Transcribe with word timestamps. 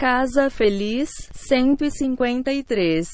Casa 0.00 0.48
Feliz, 0.48 1.10
153. 1.34 3.06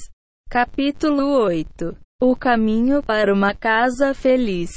Capítulo 0.48 1.42
8 1.42 1.98
O 2.22 2.36
caminho 2.36 3.02
para 3.02 3.34
uma 3.34 3.52
casa 3.52 4.14
feliz. 4.14 4.70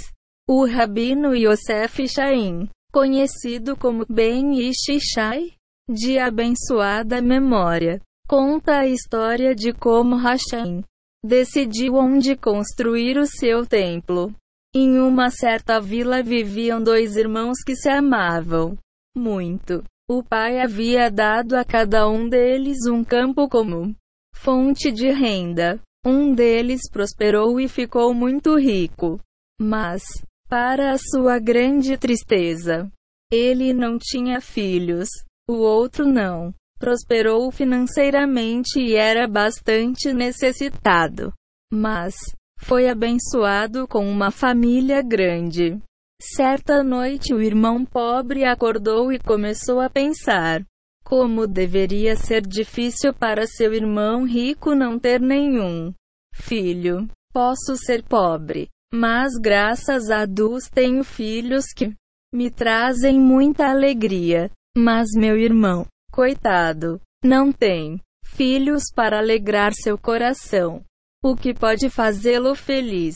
O 0.49 0.65
rabino 0.65 1.35
Yosef 1.35 2.07
Shain, 2.07 2.67
conhecido 2.91 3.77
como 3.77 4.07
Ben 4.09 4.55
Ishi 4.57 4.97
Shai, 4.99 5.51
de 5.87 6.17
abençoada 6.17 7.21
memória, 7.21 8.01
conta 8.27 8.79
a 8.79 8.87
história 8.87 9.53
de 9.53 9.71
como 9.71 10.15
Hashem 10.15 10.83
decidiu 11.23 11.93
onde 11.93 12.35
construir 12.35 13.19
o 13.19 13.27
seu 13.27 13.67
templo. 13.67 14.33
Em 14.73 14.97
uma 14.97 15.29
certa 15.29 15.79
vila 15.79 16.23
viviam 16.23 16.81
dois 16.81 17.15
irmãos 17.15 17.59
que 17.63 17.75
se 17.75 17.87
amavam 17.87 18.75
muito. 19.15 19.83
O 20.11 20.23
pai 20.23 20.59
havia 20.59 21.11
dado 21.11 21.55
a 21.55 21.63
cada 21.63 22.09
um 22.09 22.27
deles 22.27 22.87
um 22.87 23.03
campo 23.03 23.47
como 23.47 23.95
fonte 24.33 24.91
de 24.91 25.11
renda. 25.11 25.79
Um 26.03 26.33
deles 26.33 26.89
prosperou 26.91 27.59
e 27.59 27.67
ficou 27.67 28.11
muito 28.11 28.57
rico. 28.57 29.19
Mas, 29.61 30.01
para 30.47 30.93
a 30.93 30.97
sua 30.97 31.37
grande 31.37 31.95
tristeza, 31.95 32.91
ele 33.31 33.71
não 33.71 33.99
tinha 33.99 34.41
filhos. 34.41 35.09
O 35.47 35.57
outro 35.57 36.07
não. 36.07 36.51
Prosperou 36.79 37.51
financeiramente 37.51 38.79
e 38.79 38.95
era 38.95 39.27
bastante 39.27 40.11
necessitado. 40.11 41.31
Mas, 41.71 42.15
foi 42.57 42.89
abençoado 42.89 43.87
com 43.87 44.09
uma 44.09 44.31
família 44.31 45.03
grande. 45.03 45.79
Certa 46.21 46.83
noite 46.83 47.33
o 47.33 47.41
irmão 47.41 47.85
pobre 47.85 48.43
acordou 48.43 49.11
e 49.11 49.17
começou 49.19 49.79
a 49.79 49.89
pensar 49.89 50.65
como 51.03 51.47
deveria 51.47 52.15
ser 52.15 52.45
difícil 52.45 53.13
para 53.13 53.47
seu 53.47 53.73
irmão 53.73 54.25
rico 54.25 54.75
não 54.75 54.99
ter 54.99 55.19
nenhum 55.19 55.93
filho. 56.33 57.09
Posso 57.33 57.75
ser 57.77 58.03
pobre, 58.03 58.69
mas 58.93 59.33
graças 59.41 60.11
a 60.11 60.25
Deus 60.25 60.65
tenho 60.69 61.03
filhos 61.03 61.65
que 61.75 61.95
me 62.33 62.51
trazem 62.51 63.19
muita 63.19 63.67
alegria. 63.67 64.51
Mas 64.77 65.07
meu 65.15 65.35
irmão, 65.35 65.85
coitado, 66.11 67.01
não 67.23 67.51
tem 67.51 67.99
filhos 68.23 68.83
para 68.93 69.17
alegrar 69.17 69.73
seu 69.73 69.97
coração. 69.97 70.83
O 71.23 71.35
que 71.35 71.53
pode 71.53 71.89
fazê-lo 71.89 72.55
feliz? 72.55 73.15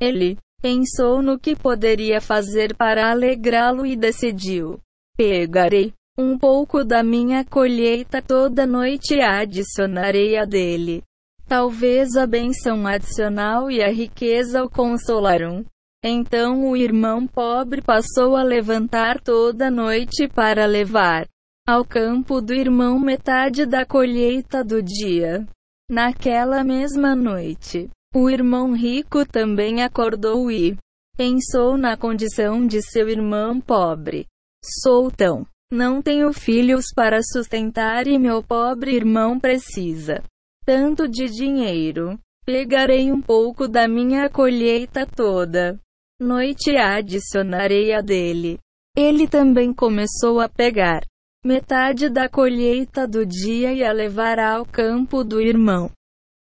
Ele 0.00 0.38
Pensou 0.60 1.22
no 1.22 1.38
que 1.38 1.54
poderia 1.54 2.20
fazer 2.20 2.74
para 2.74 3.10
alegrá-lo 3.10 3.84
e 3.84 3.94
decidiu: 3.94 4.80
Pegarei 5.16 5.92
um 6.18 6.38
pouco 6.38 6.82
da 6.82 7.02
minha 7.02 7.44
colheita 7.44 8.22
toda 8.22 8.66
noite 8.66 9.16
e 9.16 9.22
adicionarei 9.22 10.36
a 10.38 10.44
dele. 10.44 11.02
Talvez 11.46 12.16
a 12.16 12.26
benção 12.26 12.86
adicional 12.86 13.70
e 13.70 13.82
a 13.82 13.88
riqueza 13.88 14.64
o 14.64 14.70
consolaram. 14.70 15.64
Então 16.02 16.68
o 16.68 16.76
irmão 16.76 17.26
pobre 17.26 17.82
passou 17.82 18.36
a 18.36 18.42
levantar 18.42 19.20
toda 19.20 19.70
noite 19.70 20.28
para 20.28 20.66
levar 20.66 21.26
ao 21.68 21.84
campo 21.84 22.40
do 22.40 22.54
irmão 22.54 22.98
metade 22.98 23.66
da 23.66 23.84
colheita 23.84 24.64
do 24.64 24.82
dia. 24.82 25.44
Naquela 25.90 26.64
mesma 26.64 27.14
noite, 27.14 27.90
o 28.18 28.30
irmão 28.30 28.72
rico 28.72 29.26
também 29.26 29.82
acordou 29.82 30.50
e 30.50 30.74
pensou 31.18 31.76
na 31.76 31.98
condição 31.98 32.66
de 32.66 32.80
seu 32.80 33.10
irmão 33.10 33.60
pobre. 33.60 34.26
Sou 34.64 35.10
tão. 35.10 35.46
Não 35.70 36.00
tenho 36.00 36.32
filhos 36.32 36.86
para 36.94 37.20
sustentar 37.22 38.06
e 38.06 38.18
meu 38.18 38.42
pobre 38.42 38.96
irmão 38.96 39.38
precisa 39.38 40.22
tanto 40.64 41.06
de 41.06 41.26
dinheiro. 41.26 42.18
Pegarei 42.46 43.12
um 43.12 43.20
pouco 43.20 43.68
da 43.68 43.86
minha 43.86 44.30
colheita 44.30 45.06
toda. 45.06 45.78
Noite 46.18 46.74
adicionarei 46.74 47.92
a 47.92 48.00
dele. 48.00 48.58
Ele 48.96 49.28
também 49.28 49.74
começou 49.74 50.40
a 50.40 50.48
pegar 50.48 51.02
metade 51.44 52.08
da 52.08 52.30
colheita 52.30 53.06
do 53.06 53.26
dia 53.26 53.74
e 53.74 53.84
a 53.84 53.92
levar 53.92 54.38
ao 54.38 54.64
campo 54.64 55.22
do 55.22 55.38
irmão 55.38 55.90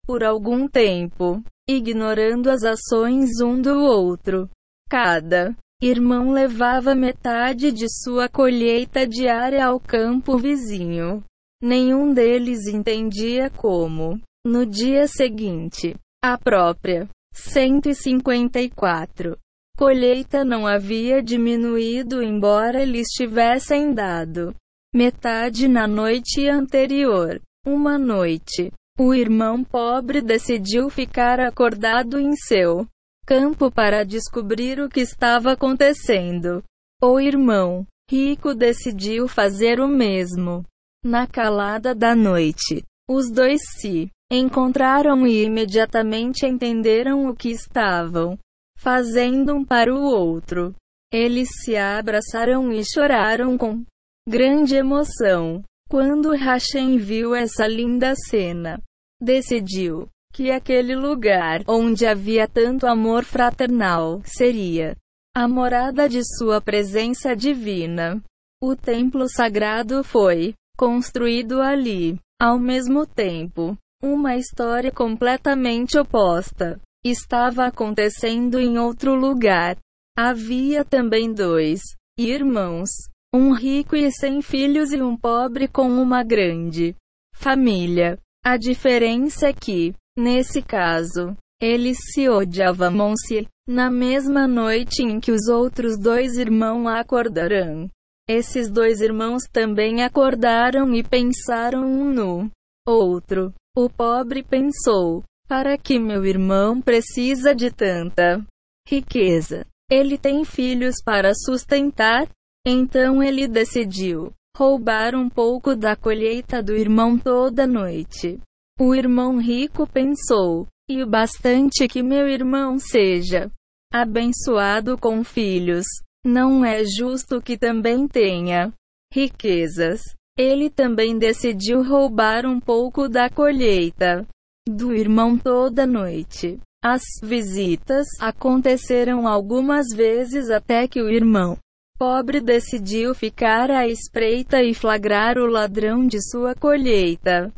por 0.07 0.23
algum 0.23 0.69
tempo, 0.69 1.43
ignorando 1.69 2.49
as 2.49 2.63
ações 2.63 3.41
um 3.41 3.61
do 3.61 3.77
outro. 3.77 4.49
Cada 4.89 5.53
irmão 5.81 6.31
levava 6.31 6.95
metade 6.95 7.73
de 7.73 7.87
sua 7.89 8.29
colheita 8.29 9.05
diária 9.05 9.65
ao 9.65 9.77
campo 9.79 10.37
vizinho. 10.37 11.21
Nenhum 11.61 12.13
deles 12.13 12.67
entendia 12.67 13.49
como, 13.49 14.17
no 14.45 14.65
dia 14.65 15.07
seguinte, 15.07 15.93
a 16.23 16.37
própria 16.37 17.09
154 17.33 19.37
colheita 19.77 20.45
não 20.45 20.65
havia 20.65 21.21
diminuído 21.21 22.23
embora 22.23 22.81
eles 22.81 23.07
tivessem 23.09 23.93
dado 23.93 24.55
metade 24.95 25.67
na 25.67 25.85
noite 25.87 26.47
anterior. 26.47 27.41
Uma 27.65 27.99
noite, 27.99 28.71
o 28.99 29.13
irmão 29.13 29.63
pobre 29.63 30.21
decidiu 30.21 30.89
ficar 30.89 31.39
acordado 31.39 32.19
em 32.19 32.35
seu 32.35 32.87
campo 33.27 33.69
para 33.69 34.03
descobrir 34.03 34.79
o 34.79 34.89
que 34.89 35.01
estava 35.01 35.51
acontecendo. 35.51 36.63
O 37.01 37.19
irmão 37.19 37.85
rico 38.09 38.55
decidiu 38.55 39.27
fazer 39.27 39.79
o 39.79 39.87
mesmo. 39.87 40.65
Na 41.05 41.27
calada 41.27 41.93
da 41.93 42.15
noite, 42.15 42.83
os 43.07 43.29
dois 43.29 43.61
se 43.77 44.09
encontraram 44.31 45.27
e 45.27 45.43
imediatamente 45.43 46.45
entenderam 46.45 47.27
o 47.27 47.35
que 47.35 47.49
estavam 47.49 48.37
fazendo 48.79 49.53
um 49.53 49.63
para 49.63 49.93
o 49.93 50.01
outro. 50.01 50.73
Eles 51.13 51.49
se 51.63 51.77
abraçaram 51.77 52.71
e 52.73 52.83
choraram 52.83 53.57
com 53.57 53.83
grande 54.27 54.75
emoção. 54.75 55.63
Quando 55.89 56.31
Hashem 56.31 56.97
viu 56.97 57.33
essa 57.33 57.65
linda 57.65 58.13
cena, 58.15 58.81
decidiu 59.21 60.07
que 60.33 60.51
aquele 60.51 60.95
lugar 60.95 61.63
onde 61.67 62.05
havia 62.05 62.47
tanto 62.47 62.85
amor 62.85 63.23
fraternal 63.23 64.21
seria 64.23 64.95
a 65.35 65.47
morada 65.47 66.07
de 66.07 66.21
sua 66.23 66.59
presença 66.61 67.35
divina. 67.35 68.21
O 68.61 68.75
templo 68.75 69.29
sagrado 69.29 70.03
foi 70.03 70.53
construído 70.77 71.61
ali. 71.61 72.19
Ao 72.39 72.59
mesmo 72.59 73.05
tempo, 73.05 73.75
uma 74.01 74.35
história 74.35 74.91
completamente 74.91 75.97
oposta 75.97 76.79
estava 77.03 77.65
acontecendo 77.65 78.59
em 78.59 78.77
outro 78.77 79.15
lugar. 79.15 79.77
Havia 80.17 80.83
também 80.83 81.33
dois 81.33 81.81
irmãos, 82.17 82.89
um 83.33 83.53
rico 83.53 83.95
e 83.95 84.11
sem 84.11 84.41
filhos 84.41 84.91
e 84.91 85.01
um 85.01 85.15
pobre 85.15 85.67
com 85.67 85.87
uma 85.87 86.23
grande 86.23 86.95
família. 87.35 88.19
A 88.49 88.55
diferença 88.55 89.49
é 89.49 89.51
que, 89.51 89.93
nesse 90.17 90.61
caso, 90.61 91.35
eles 91.61 91.97
se 92.13 92.29
odiavam-se. 92.29 93.45
Na 93.67 93.91
mesma 93.91 94.47
noite 94.47 95.03
em 95.03 95.19
que 95.19 95.33
os 95.33 95.49
outros 95.49 95.99
dois 95.99 96.37
irmãos 96.37 96.87
acordarão, 96.87 97.89
esses 98.25 98.71
dois 98.71 99.01
irmãos 99.01 99.43
também 99.51 100.01
acordaram 100.01 100.95
e 100.95 101.03
pensaram 101.03 101.83
um 101.85 102.13
no 102.13 102.49
outro. 102.87 103.53
O 103.77 103.89
pobre 103.89 104.41
pensou: 104.41 105.25
para 105.45 105.77
que 105.77 105.99
meu 105.99 106.23
irmão 106.23 106.81
precisa 106.81 107.53
de 107.53 107.69
tanta 107.69 108.41
riqueza? 108.87 109.65
Ele 109.91 110.17
tem 110.17 110.45
filhos 110.45 111.03
para 111.03 111.33
sustentar? 111.35 112.29
Então 112.65 113.21
ele 113.21 113.45
decidiu 113.45 114.31
roubar 114.57 115.13
um 115.13 115.29
pouco 115.29 115.75
da 115.75 115.95
colheita 115.95 116.63
do 116.63 116.75
irmão 116.75 117.15
toda 117.15 117.67
noite. 117.67 118.39
O 118.79 118.95
irmão 118.95 119.37
rico 119.37 119.85
pensou, 119.85 120.65
e 120.89 121.03
o 121.03 121.07
bastante 121.07 121.87
que 121.87 122.01
meu 122.01 122.27
irmão 122.27 122.79
seja 122.79 123.51
abençoado 123.93 124.97
com 124.97 125.23
filhos. 125.23 125.85
Não 126.25 126.65
é 126.65 126.83
justo 126.83 127.39
que 127.39 127.55
também 127.55 128.07
tenha 128.07 128.73
riquezas. 129.13 130.01
Ele 130.35 130.71
também 130.71 131.19
decidiu 131.19 131.83
roubar 131.83 132.43
um 132.43 132.59
pouco 132.59 133.07
da 133.07 133.29
colheita 133.29 134.25
do 134.67 134.91
irmão 134.91 135.37
toda 135.37 135.85
noite. 135.85 136.59
As 136.83 137.03
visitas 137.21 138.07
aconteceram 138.19 139.27
algumas 139.27 139.85
vezes 139.95 140.49
até 140.49 140.87
que 140.87 140.99
o 140.99 141.09
irmão 141.09 141.57
pobre 141.97 142.39
decidiu 142.39 143.15
ficar 143.15 143.71
à 143.71 143.87
espreita 143.87 144.61
e 144.61 144.73
flagrar 144.73 145.37
o 145.37 145.45
ladrão 145.47 146.05
de 146.05 146.21
sua 146.21 146.53
colheita. 146.53 147.51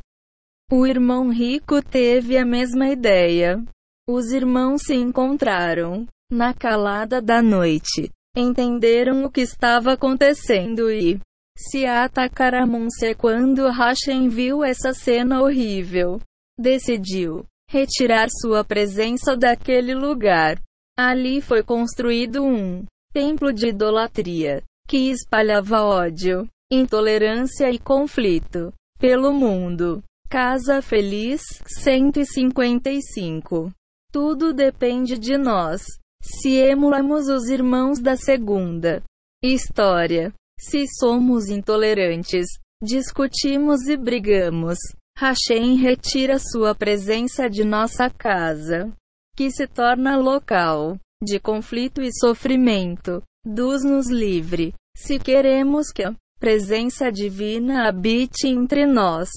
O 0.72 0.86
irmão 0.86 1.30
rico 1.30 1.82
teve 1.82 2.38
a 2.38 2.46
mesma 2.46 2.90
ideia. 2.90 3.62
Os 4.08 4.32
irmãos 4.32 4.84
se 4.84 4.96
encontraram 4.96 6.08
na 6.32 6.54
calada 6.54 7.22
da 7.22 7.42
noite, 7.42 8.12
entenderam 8.36 9.24
o 9.24 9.32
que 9.32 9.42
estava 9.42 9.94
acontecendo 9.94 10.90
e 10.90 11.20
se 11.58 11.86
atacar 11.86 12.54
a 12.54 12.66
Monse 12.66 13.14
quando 13.16 13.68
Hashem 13.68 14.30
viu 14.30 14.64
essa 14.64 14.94
cena 14.94 15.42
horrível. 15.42 16.20
Decidiu 16.58 17.46
retirar 17.70 18.28
sua 18.30 18.64
presença 18.64 19.36
daquele 19.36 19.94
lugar. 19.94 20.62
Ali 20.98 21.42
foi 21.42 21.64
construído 21.64 22.44
um 22.44 22.86
templo 23.12 23.52
de 23.52 23.68
idolatria 23.70 24.64
que 24.88 25.10
espalhava 25.12 25.84
ódio, 25.84 26.48
intolerância 26.72 27.70
e 27.72 27.78
conflito 27.78 28.74
pelo 29.00 29.32
mundo. 29.34 30.04
Casa 30.30 30.82
Feliz 30.82 31.42
155. 31.82 33.72
Tudo 34.12 34.54
depende 34.54 35.18
de 35.18 35.38
nós. 35.38 35.82
Se 36.22 36.56
emulamos 36.56 37.28
os 37.28 37.50
irmãos 37.50 38.00
da 38.00 38.16
segunda 38.16 39.02
história, 39.44 40.34
se 40.60 40.86
somos 41.00 41.50
intolerantes, 41.50 42.48
discutimos 42.84 43.88
e 43.88 43.96
brigamos, 43.96 44.78
Hashem 45.18 45.76
retira 45.76 46.38
sua 46.40 46.76
presença 46.76 47.50
de 47.50 47.64
nossa 47.64 48.10
casa, 48.10 48.92
que 49.36 49.50
se 49.50 49.66
torna 49.66 50.18
local 50.18 50.98
de 51.22 51.40
conflito 51.40 52.02
e 52.02 52.12
sofrimento. 52.14 53.22
Dos-nos 53.46 54.10
livre. 54.10 54.74
Se 54.96 55.20
queremos 55.20 55.92
que 55.92 56.04
a 56.04 56.16
presença 56.40 57.12
divina 57.12 57.88
habite 57.88 58.48
entre 58.48 58.86
nós, 58.86 59.30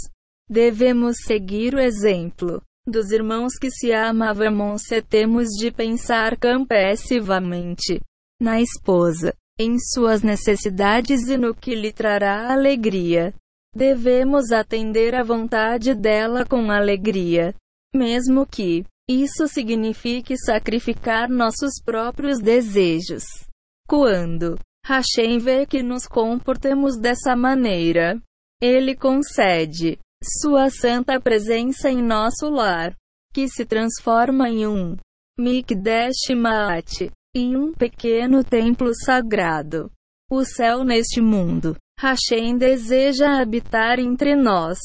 devemos 0.48 1.16
seguir 1.24 1.74
o 1.74 1.80
exemplo 1.80 2.62
dos 2.86 3.10
irmãos 3.10 3.52
que 3.60 3.70
se 3.70 3.92
amavam. 3.92 4.76
Se 4.78 5.02
temos 5.02 5.48
de 5.58 5.70
pensar 5.70 6.36
compassivamente 6.36 8.00
na 8.40 8.60
esposa, 8.60 9.34
em 9.58 9.76
suas 9.78 10.22
necessidades 10.22 11.28
e 11.28 11.36
no 11.36 11.54
que 11.54 11.74
lhe 11.74 11.92
trará 11.92 12.52
alegria. 12.52 13.34
Devemos 13.74 14.50
atender 14.50 15.14
à 15.14 15.22
vontade 15.22 15.94
dela 15.94 16.44
com 16.44 16.70
alegria, 16.70 17.54
mesmo 17.94 18.46
que 18.46 18.84
isso 19.20 19.48
signifique 19.48 20.36
sacrificar 20.38 21.28
nossos 21.28 21.82
próprios 21.84 22.38
desejos. 22.38 23.24
Quando 23.88 24.58
Hashem 24.84 25.38
vê 25.38 25.64
que 25.64 25.82
nos 25.82 26.06
comportemos 26.06 26.98
dessa 26.98 27.36
maneira. 27.36 28.20
Ele 28.60 28.96
concede 28.96 29.98
sua 30.40 30.70
santa 30.70 31.20
presença 31.20 31.90
em 31.90 32.02
nosso 32.02 32.48
lar, 32.48 32.94
que 33.32 33.48
se 33.48 33.64
transforma 33.64 34.48
em 34.48 34.66
um 34.66 34.96
Mikdash 35.38 36.30
Maat, 36.36 37.10
em 37.34 37.56
um 37.56 37.72
pequeno 37.72 38.44
templo 38.44 38.92
sagrado. 38.94 39.90
O 40.30 40.44
céu 40.44 40.84
neste 40.84 41.20
mundo. 41.20 41.76
Hashem 41.98 42.56
deseja 42.56 43.40
habitar 43.40 43.98
entre 43.98 44.34
nós. 44.34 44.78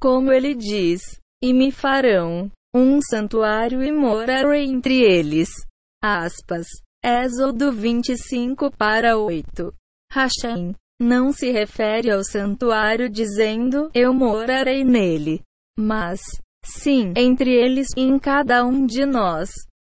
Como 0.00 0.32
ele 0.32 0.54
diz, 0.54 1.00
e 1.42 1.52
me 1.52 1.70
farão 1.70 2.50
um 2.76 3.00
santuário 3.00 3.82
e 3.82 3.90
morarei 3.90 4.66
entre 4.66 5.00
eles. 5.02 5.48
Aspas. 6.02 6.66
Êxodo 7.02 7.72
25 7.72 8.70
para 8.76 9.16
8. 9.16 9.72
Hashem 10.12 10.74
não 11.00 11.32
se 11.32 11.50
refere 11.50 12.10
ao 12.10 12.22
santuário 12.22 13.08
dizendo, 13.08 13.90
eu 13.94 14.12
morarei 14.12 14.84
nele. 14.84 15.42
Mas, 15.78 16.20
sim, 16.64 17.12
entre 17.16 17.50
eles 17.50 17.88
e 17.96 18.02
em 18.02 18.18
cada 18.18 18.64
um 18.64 18.84
de 18.84 19.06
nós. 19.06 19.50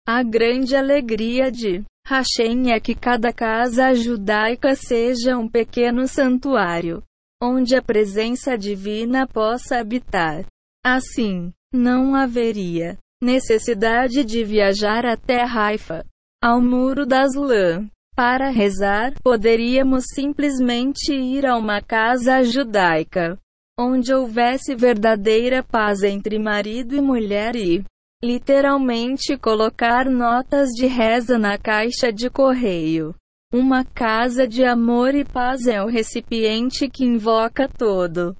A 0.06 0.22
grande 0.22 0.76
alegria 0.76 1.50
de 1.50 1.84
Hashem 2.06 2.72
é 2.72 2.80
que 2.80 2.94
cada 2.94 3.32
casa 3.32 3.94
judaica 3.94 4.74
seja 4.74 5.36
um 5.36 5.48
pequeno 5.48 6.06
santuário, 6.06 7.02
onde 7.42 7.76
a 7.76 7.82
presença 7.82 8.56
divina 8.56 9.26
possa 9.26 9.78
habitar. 9.78 10.46
Assim, 10.84 11.52
não 11.72 12.14
haveria 12.14 12.98
necessidade 13.22 14.24
de 14.24 14.44
viajar 14.44 15.04
até 15.04 15.42
Haifa, 15.42 16.04
ao 16.42 16.60
Muro 16.60 17.04
das 17.04 17.34
Lã. 17.34 17.88
Para 18.14 18.50
rezar, 18.50 19.12
poderíamos 19.22 20.04
simplesmente 20.12 21.12
ir 21.12 21.46
a 21.46 21.56
uma 21.56 21.80
casa 21.80 22.42
judaica, 22.42 23.38
onde 23.78 24.12
houvesse 24.12 24.74
verdadeira 24.74 25.62
paz 25.62 26.02
entre 26.02 26.36
marido 26.36 26.96
e 26.96 27.00
mulher 27.00 27.54
e, 27.54 27.84
literalmente, 28.22 29.36
colocar 29.36 30.10
notas 30.10 30.70
de 30.70 30.86
reza 30.86 31.38
na 31.38 31.56
caixa 31.56 32.12
de 32.12 32.28
correio. 32.28 33.14
Uma 33.54 33.84
casa 33.84 34.48
de 34.48 34.64
amor 34.64 35.14
e 35.14 35.24
paz 35.24 35.66
é 35.66 35.82
o 35.82 35.86
recipiente 35.86 36.88
que 36.88 37.04
invoca 37.04 37.68
todo 37.68 38.36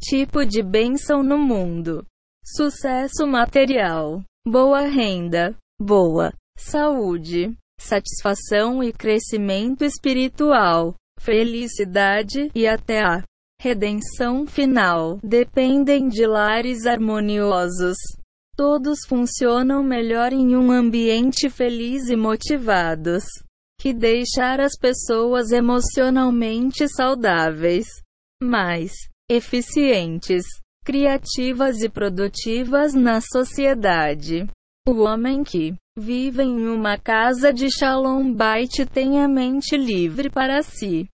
tipo 0.00 0.44
de 0.44 0.62
bênção 0.62 1.22
no 1.22 1.38
mundo. 1.38 2.04
Sucesso 2.48 3.26
material, 3.26 4.22
boa 4.46 4.82
renda, 4.82 5.56
boa 5.80 6.32
saúde, 6.56 7.52
satisfação 7.76 8.84
e 8.84 8.92
crescimento 8.92 9.84
espiritual, 9.84 10.94
felicidade 11.18 12.48
e 12.54 12.64
até 12.68 13.00
a 13.00 13.24
redenção 13.60 14.46
final. 14.46 15.18
Dependem 15.24 16.06
de 16.06 16.24
lares 16.24 16.86
harmoniosos. 16.86 17.96
Todos 18.56 19.00
funcionam 19.08 19.82
melhor 19.82 20.32
em 20.32 20.56
um 20.56 20.70
ambiente 20.70 21.50
feliz 21.50 22.08
e 22.08 22.14
motivados, 22.14 23.24
que 23.76 23.92
deixar 23.92 24.60
as 24.60 24.78
pessoas 24.78 25.50
emocionalmente 25.50 26.88
saudáveis, 26.88 27.88
mais 28.40 28.92
eficientes, 29.28 30.44
criativas 30.86 31.82
e 31.82 31.88
produtivas 31.88 32.94
na 32.94 33.20
sociedade. 33.20 34.48
O 34.86 35.00
homem 35.02 35.42
que 35.42 35.74
vive 35.98 36.44
em 36.44 36.68
uma 36.68 36.96
casa 36.96 37.52
de 37.52 37.66
Shalom 37.68 38.32
Bait 38.32 38.86
tem 38.86 39.20
a 39.20 39.26
mente 39.26 39.76
livre 39.76 40.30
para 40.30 40.62
si. 40.62 41.08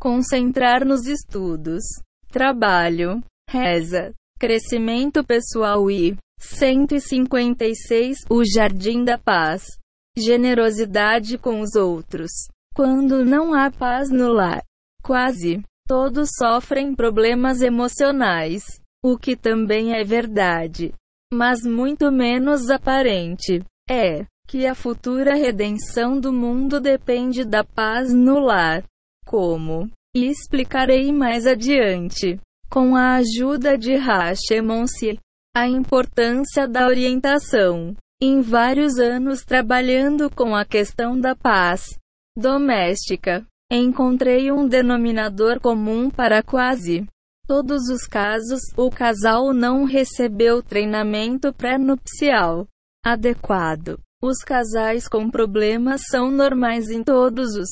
Concentrar 0.00 0.86
nos 0.86 1.06
estudos, 1.06 1.82
trabalho, 2.28 3.22
reza, 3.50 4.14
crescimento 4.38 5.22
pessoal 5.22 5.90
e 5.90 6.16
156 6.40 8.20
O 8.30 8.42
Jardim 8.42 9.04
da 9.04 9.18
Paz. 9.18 9.66
Generosidade 10.16 11.36
com 11.36 11.60
os 11.60 11.74
outros. 11.74 12.30
Quando 12.74 13.22
não 13.22 13.52
há 13.52 13.70
paz 13.70 14.08
no 14.08 14.32
lar, 14.32 14.62
quase 15.02 15.62
todos 15.86 16.30
sofrem 16.38 16.94
problemas 16.94 17.60
emocionais, 17.60 18.64
o 19.04 19.18
que 19.18 19.36
também 19.36 19.92
é 19.92 20.02
verdade 20.02 20.94
mas 21.34 21.62
muito 21.62 22.10
menos 22.12 22.70
aparente, 22.70 23.60
é 23.90 24.24
que 24.46 24.66
a 24.66 24.74
futura 24.74 25.34
redenção 25.34 26.18
do 26.20 26.32
mundo 26.32 26.80
depende 26.80 27.44
da 27.44 27.64
paz 27.64 28.14
no 28.14 28.38
lar. 28.38 28.84
Como? 29.26 29.90
E 30.14 30.26
explicarei 30.26 31.10
mais 31.12 31.46
adiante, 31.46 32.38
com 32.70 32.94
a 32.94 33.16
ajuda 33.16 33.76
de 33.76 33.94
Hashemonsi, 33.94 35.18
a 35.56 35.66
importância 35.66 36.68
da 36.68 36.86
orientação. 36.86 37.96
Em 38.22 38.40
vários 38.40 38.98
anos 38.98 39.44
trabalhando 39.44 40.30
com 40.30 40.54
a 40.54 40.64
questão 40.64 41.18
da 41.18 41.34
paz 41.34 41.98
doméstica, 42.38 43.44
encontrei 43.70 44.52
um 44.52 44.68
denominador 44.68 45.60
comum 45.60 46.08
para 46.08 46.42
quase 46.42 47.04
todos 47.46 47.88
os 47.88 48.06
casos, 48.06 48.60
o 48.76 48.90
casal 48.90 49.52
não 49.52 49.84
recebeu 49.84 50.62
treinamento 50.62 51.52
pré-nupcial 51.52 52.66
adequado. 53.04 53.98
Os 54.22 54.38
casais 54.38 55.06
com 55.06 55.30
problemas 55.30 56.02
são 56.08 56.30
normais 56.30 56.88
em 56.88 57.04
todos 57.04 57.54
os 57.56 57.68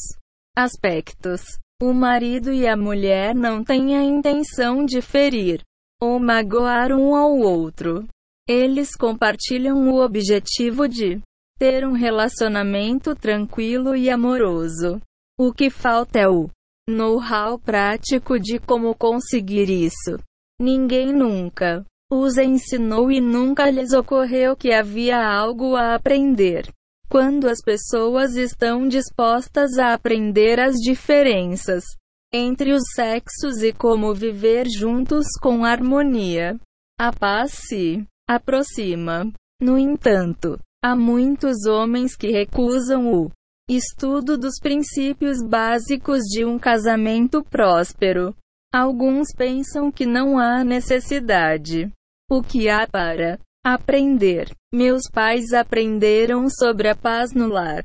aspectos. 0.57 1.43
O 1.83 1.93
marido 1.93 2.53
e 2.53 2.67
a 2.67 2.77
mulher 2.77 3.35
não 3.35 3.65
têm 3.65 3.97
a 3.97 4.03
intenção 4.03 4.85
de 4.85 5.01
ferir 5.01 5.63
ou 6.01 6.21
magoar 6.21 6.93
um 6.93 7.17
ao 7.17 7.33
outro. 7.39 8.07
Eles 8.47 8.95
compartilham 8.95 9.89
o 9.89 10.05
objetivo 10.05 10.87
de 10.87 11.21
ter 11.59 11.87
um 11.87 11.93
relacionamento 11.93 13.15
tranquilo 13.15 13.97
e 13.97 14.11
amoroso. 14.11 15.01
O 15.39 15.53
que 15.53 15.71
falta 15.71 16.19
é 16.19 16.29
o 16.29 16.51
know-how 16.89 17.59
prático 17.59 18.39
de 18.39 18.59
como 18.59 18.95
conseguir 18.95 19.69
isso. 19.71 20.19
Ninguém 20.61 21.13
nunca 21.13 21.85
os 22.13 22.37
ensinou 22.37 23.11
e 23.11 23.21
nunca 23.21 23.71
lhes 23.71 23.93
ocorreu 23.93 24.55
que 24.55 24.73
havia 24.73 25.19
algo 25.19 25.75
a 25.75 25.95
aprender. 25.95 26.69
Quando 27.09 27.49
as 27.49 27.61
pessoas 27.63 28.37
estão 28.37 28.87
dispostas 28.87 29.79
a 29.79 29.95
aprender 29.95 30.61
as 30.61 30.77
diferenças 30.77 31.85
entre 32.33 32.73
os 32.73 32.83
sexos 32.95 33.63
e 33.63 33.73
como 33.73 34.15
viver 34.15 34.67
juntos 34.69 35.27
com 35.41 35.65
harmonia, 35.65 36.59
a 36.99 37.13
paz 37.13 37.53
se 37.53 38.07
aproxima. 38.29 39.31
No 39.61 39.79
entanto, 39.79 40.59
há 40.83 40.97
muitos 40.97 41.67
homens 41.67 42.17
que 42.17 42.31
recusam 42.31 43.13
o 43.13 43.31
Estudo 43.75 44.37
dos 44.37 44.59
princípios 44.61 45.39
básicos 45.43 46.21
de 46.25 46.45
um 46.45 46.59
casamento 46.59 47.43
próspero. 47.43 48.37
Alguns 48.71 49.29
pensam 49.35 49.91
que 49.91 50.05
não 50.05 50.39
há 50.39 50.63
necessidade. 50.63 51.91
O 52.31 52.43
que 52.43 52.69
há 52.69 52.87
para 52.87 53.39
aprender? 53.65 54.55
Meus 54.75 55.05
pais 55.11 55.55
aprenderam 55.55 56.51
sobre 56.51 56.91
a 56.91 56.95
paz 56.95 57.33
no 57.33 57.49
lar. 57.49 57.83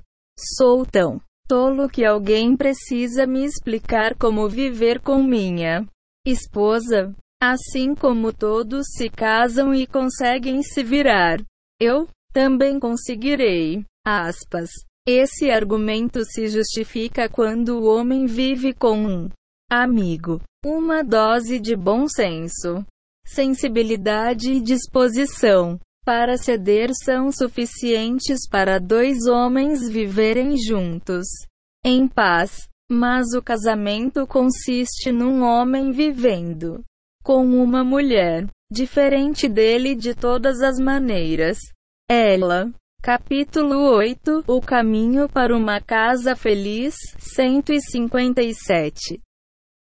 Sou 0.57 0.85
tão 0.85 1.21
tolo 1.47 1.87
que 1.87 2.03
alguém 2.03 2.57
precisa 2.57 3.25
me 3.25 3.45
explicar 3.45 4.13
como 4.13 4.49
viver 4.49 4.99
com 4.99 5.23
minha 5.23 5.87
esposa. 6.27 7.15
Assim 7.41 7.95
como 7.95 8.33
todos 8.33 8.87
se 8.97 9.09
casam 9.09 9.73
e 9.73 9.87
conseguem 9.87 10.61
se 10.63 10.83
virar, 10.83 11.39
eu 11.79 12.09
também 12.33 12.77
conseguirei. 12.77 13.85
Aspas. 14.05 14.69
Esse 15.07 15.49
argumento 15.49 16.25
se 16.25 16.49
justifica 16.49 17.29
quando 17.29 17.79
o 17.79 17.85
homem 17.85 18.25
vive 18.25 18.73
com 18.73 18.97
um 18.97 19.29
amigo. 19.71 20.41
Uma 20.65 21.01
dose 21.01 21.61
de 21.61 21.77
bom 21.77 22.09
senso, 22.09 22.85
sensibilidade 23.25 24.51
e 24.51 24.59
disposição 24.59 25.79
para 26.03 26.37
ceder 26.37 26.89
são 26.93 27.31
suficientes 27.31 28.49
para 28.49 28.79
dois 28.79 29.27
homens 29.27 29.87
viverem 29.87 30.57
juntos 30.57 31.25
em 31.85 32.05
paz. 32.05 32.67
Mas 32.91 33.33
o 33.33 33.41
casamento 33.41 34.27
consiste 34.27 35.11
num 35.11 35.41
homem 35.41 35.91
vivendo 35.91 36.83
com 37.23 37.45
uma 37.45 37.83
mulher 37.83 38.45
diferente 38.69 39.47
dele 39.47 39.95
de 39.95 40.13
todas 40.13 40.61
as 40.61 40.77
maneiras. 40.79 41.57
Ela. 42.09 42.71
Capítulo 43.01 43.95
8 43.95 44.43
O 44.47 44.59
caminho 44.59 45.29
para 45.29 45.55
uma 45.55 45.79
casa 45.79 46.35
feliz 46.35 46.95
157 47.17 49.21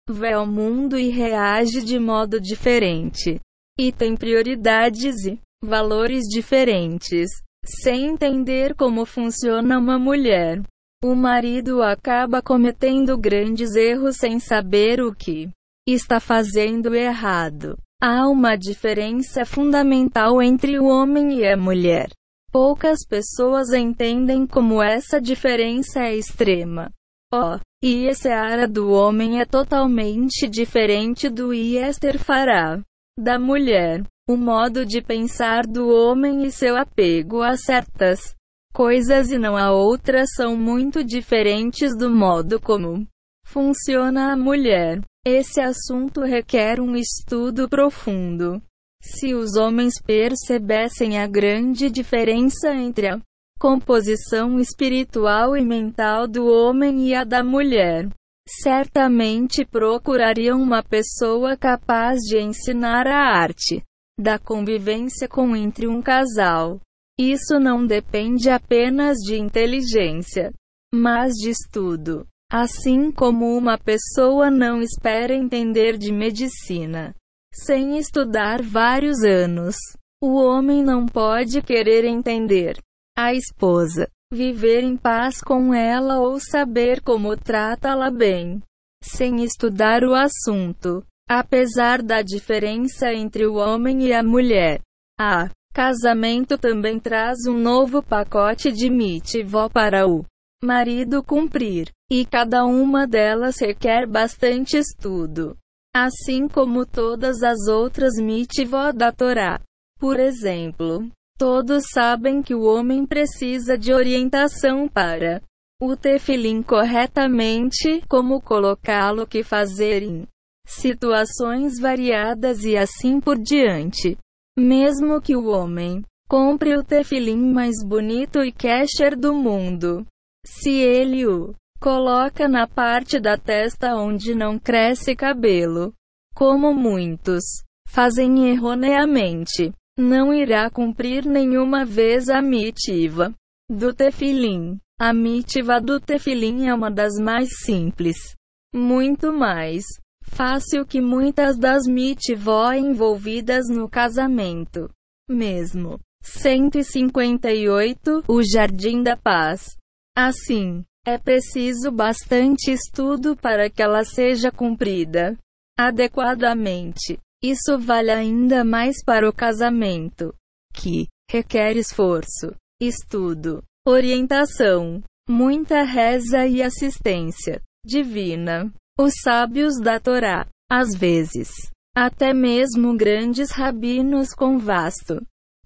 Vê 0.09 0.35
o 0.35 0.45
mundo 0.45 0.97
e 0.97 1.09
reage 1.09 1.83
de 1.83 1.99
modo 1.99 2.41
diferente. 2.41 3.39
E 3.79 3.91
tem 3.91 4.17
prioridades 4.17 5.25
e 5.25 5.39
valores 5.63 6.23
diferentes. 6.23 7.29
Sem 7.63 8.07
entender 8.07 8.73
como 8.75 9.05
funciona 9.05 9.77
uma 9.77 9.99
mulher, 9.99 10.61
o 11.03 11.15
marido 11.15 11.83
acaba 11.83 12.41
cometendo 12.41 13.17
grandes 13.17 13.75
erros 13.75 14.17
sem 14.17 14.39
saber 14.39 14.99
o 14.99 15.13
que 15.13 15.49
está 15.87 16.19
fazendo 16.19 16.95
errado. 16.95 17.77
Há 18.01 18.27
uma 18.27 18.55
diferença 18.55 19.45
fundamental 19.45 20.41
entre 20.41 20.79
o 20.79 20.85
homem 20.85 21.39
e 21.39 21.47
a 21.47 21.55
mulher. 21.55 22.09
Poucas 22.51 23.05
pessoas 23.07 23.71
entendem 23.71 24.45
como 24.45 24.83
essa 24.83 25.21
diferença 25.21 26.01
é 26.01 26.17
extrema. 26.17 26.91
Oh, 27.33 27.57
e 27.81 28.07
esse 28.07 28.27
ara 28.27 28.67
do 28.67 28.91
homem 28.91 29.39
é 29.39 29.45
totalmente 29.45 30.49
diferente 30.49 31.29
do 31.29 31.53
Iester 31.53 32.19
fará 32.19 32.81
da 33.17 33.39
mulher. 33.39 34.03
O 34.29 34.35
modo 34.35 34.85
de 34.85 35.01
pensar 35.01 35.65
do 35.65 35.89
homem 35.89 36.43
e 36.43 36.51
seu 36.51 36.75
apego 36.75 37.41
a 37.41 37.55
certas 37.55 38.35
coisas 38.73 39.31
e 39.31 39.37
não 39.37 39.55
a 39.55 39.71
outras 39.71 40.29
são 40.35 40.55
muito 40.55 41.03
diferentes 41.03 41.97
do 41.97 42.09
modo 42.09 42.59
como 42.59 43.07
funciona 43.45 44.33
a 44.33 44.37
mulher. 44.37 45.01
Esse 45.25 45.61
assunto 45.61 46.21
requer 46.21 46.81
um 46.81 46.95
estudo 46.95 47.69
profundo. 47.69 48.61
Se 49.01 49.33
os 49.33 49.55
homens 49.55 49.95
percebessem 49.99 51.17
a 51.17 51.25
grande 51.25 51.89
diferença 51.89 52.71
entre 52.71 53.07
a 53.07 53.19
composição 53.59 54.59
espiritual 54.59 55.57
e 55.57 55.65
mental 55.65 56.27
do 56.27 56.45
homem 56.45 57.07
e 57.07 57.15
a 57.15 57.23
da 57.23 57.43
mulher, 57.43 58.07
certamente 58.47 59.65
procurariam 59.65 60.61
uma 60.61 60.83
pessoa 60.83 61.57
capaz 61.57 62.19
de 62.19 62.39
ensinar 62.39 63.07
a 63.07 63.37
arte 63.37 63.83
da 64.19 64.37
convivência 64.37 65.27
com 65.27 65.55
entre 65.55 65.87
um 65.87 65.99
casal. 65.99 66.79
Isso 67.19 67.59
não 67.59 67.85
depende 67.85 68.51
apenas 68.51 69.17
de 69.17 69.35
inteligência, 69.35 70.51
mas 70.93 71.33
de 71.33 71.49
estudo. 71.49 72.27
Assim 72.51 73.11
como 73.11 73.57
uma 73.57 73.77
pessoa 73.79 74.51
não 74.51 74.81
espera 74.81 75.33
entender 75.33 75.97
de 75.97 76.11
medicina 76.11 77.15
sem 77.53 77.97
estudar 77.97 78.61
vários 78.61 79.23
anos. 79.23 79.75
O 80.21 80.35
homem 80.35 80.83
não 80.83 81.05
pode 81.05 81.61
querer 81.61 82.05
entender 82.05 82.77
a 83.17 83.33
esposa, 83.33 84.07
viver 84.31 84.83
em 84.83 84.95
paz 84.95 85.41
com 85.41 85.73
ela 85.73 86.19
ou 86.19 86.39
saber 86.39 87.01
como 87.01 87.35
tratá-la 87.35 88.09
bem, 88.09 88.61
sem 89.03 89.43
estudar 89.43 90.03
o 90.03 90.13
assunto. 90.13 91.03
Apesar 91.29 92.01
da 92.01 92.21
diferença 92.21 93.13
entre 93.13 93.45
o 93.45 93.55
homem 93.55 94.03
e 94.03 94.13
a 94.13 94.21
mulher, 94.21 94.81
a 95.19 95.49
casamento 95.73 96.57
também 96.57 96.99
traz 96.99 97.47
um 97.47 97.57
novo 97.57 98.03
pacote 98.03 98.69
de 98.69 98.89
mitzvot 98.89 99.69
para 99.71 100.05
o 100.05 100.25
marido 100.61 101.23
cumprir, 101.23 101.89
e 102.11 102.25
cada 102.25 102.65
uma 102.65 103.07
delas 103.07 103.59
requer 103.59 104.05
bastante 104.05 104.77
estudo 104.77 105.57
assim 105.93 106.47
como 106.47 106.85
todas 106.85 107.43
as 107.43 107.67
outras 107.67 108.13
mitzvot 108.15 108.93
da 108.95 109.11
Torá. 109.11 109.61
Por 109.99 110.19
exemplo, 110.19 111.09
todos 111.37 111.83
sabem 111.93 112.41
que 112.41 112.55
o 112.55 112.63
homem 112.63 113.05
precisa 113.05 113.77
de 113.77 113.93
orientação 113.93 114.87
para 114.87 115.41
o 115.81 115.95
tefilim 115.95 116.61
corretamente, 116.61 118.03
como 118.07 118.39
colocá-lo 118.39 119.25
que 119.25 119.43
fazer 119.43 120.03
em 120.03 120.27
situações 120.65 121.79
variadas 121.79 122.63
e 122.63 122.77
assim 122.77 123.19
por 123.19 123.37
diante. 123.37 124.17
Mesmo 124.57 125.19
que 125.19 125.35
o 125.35 125.47
homem 125.47 126.03
compre 126.29 126.77
o 126.77 126.83
tefilim 126.83 127.51
mais 127.51 127.83
bonito 127.83 128.43
e 128.43 128.51
kesher 128.51 129.17
do 129.17 129.33
mundo, 129.33 130.05
se 130.45 130.71
ele 130.71 131.25
o 131.25 131.53
Coloca 131.81 132.47
na 132.47 132.67
parte 132.67 133.19
da 133.19 133.35
testa 133.35 133.95
onde 133.95 134.35
não 134.35 134.59
cresce 134.59 135.15
cabelo. 135.15 135.91
Como 136.35 136.75
muitos 136.75 137.41
fazem 137.87 138.51
erroneamente, 138.51 139.73
não 139.97 140.31
irá 140.31 140.69
cumprir 140.69 141.25
nenhuma 141.25 141.83
vez 141.83 142.29
a 142.29 142.39
mitiva 142.39 143.33
do 143.67 143.91
tefilim. 143.95 144.77
A 144.99 145.11
mitiva 145.11 145.81
do 145.81 145.99
tefilim 145.99 146.67
é 146.67 146.75
uma 146.75 146.91
das 146.91 147.13
mais 147.19 147.49
simples, 147.65 148.35
muito 148.71 149.33
mais 149.33 149.83
fácil 150.23 150.85
que 150.85 151.01
muitas 151.01 151.57
das 151.57 151.87
mitivó 151.87 152.71
envolvidas 152.73 153.67
no 153.67 153.89
casamento. 153.89 154.87
Mesmo. 155.27 155.99
158 156.21 158.23
O 158.27 158.43
Jardim 158.43 159.01
da 159.01 159.17
Paz. 159.17 159.75
Assim, 160.15 160.85
é 161.05 161.17
preciso 161.17 161.91
bastante 161.91 162.71
estudo 162.71 163.35
para 163.35 163.69
que 163.69 163.81
ela 163.81 164.03
seja 164.03 164.51
cumprida 164.51 165.37
adequadamente. 165.77 167.17
Isso 167.43 167.79
vale 167.79 168.11
ainda 168.11 168.63
mais 168.63 169.03
para 169.03 169.27
o 169.27 169.33
casamento, 169.33 170.33
que 170.73 171.07
requer 171.29 171.75
esforço, 171.75 172.53
estudo, 172.79 173.63
orientação, 173.87 175.01
muita 175.27 175.81
reza 175.81 176.45
e 176.45 176.61
assistência 176.61 177.61
divina. 177.83 178.71
Os 178.99 179.13
sábios 179.23 179.79
da 179.79 179.99
Torá, 179.99 180.47
às 180.69 180.95
vezes, 180.95 181.49
até 181.95 182.31
mesmo 182.33 182.95
grandes 182.95 183.49
rabinos 183.49 184.33
com 184.35 184.59
vasto 184.59 185.19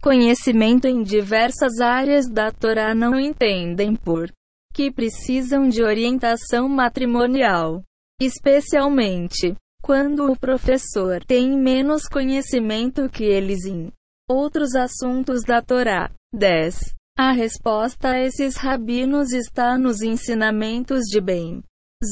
conhecimento 0.05 0.87
em 0.87 1.01
diversas 1.01 1.79
áreas 1.81 2.29
da 2.29 2.51
Torá 2.51 2.93
não 2.93 3.19
entendem 3.19 3.95
por 3.95 4.31
que 4.75 4.91
precisam 4.91 5.69
de 5.69 5.81
orientação 5.81 6.67
matrimonial, 6.67 7.81
especialmente 8.21 9.55
quando 9.81 10.29
o 10.29 10.37
professor 10.37 11.23
tem 11.23 11.57
menos 11.57 12.09
conhecimento 12.09 13.09
que 13.09 13.23
eles 13.23 13.63
em 13.65 13.89
outros 14.29 14.75
assuntos 14.75 15.43
da 15.43 15.61
Torá. 15.61 16.11
10. 16.33 16.93
A 17.17 17.31
resposta 17.31 18.09
a 18.09 18.19
esses 18.19 18.57
rabinos 18.57 19.31
está 19.31 19.77
nos 19.77 20.01
ensinamentos 20.01 21.03
de 21.03 21.21
bem. 21.21 21.63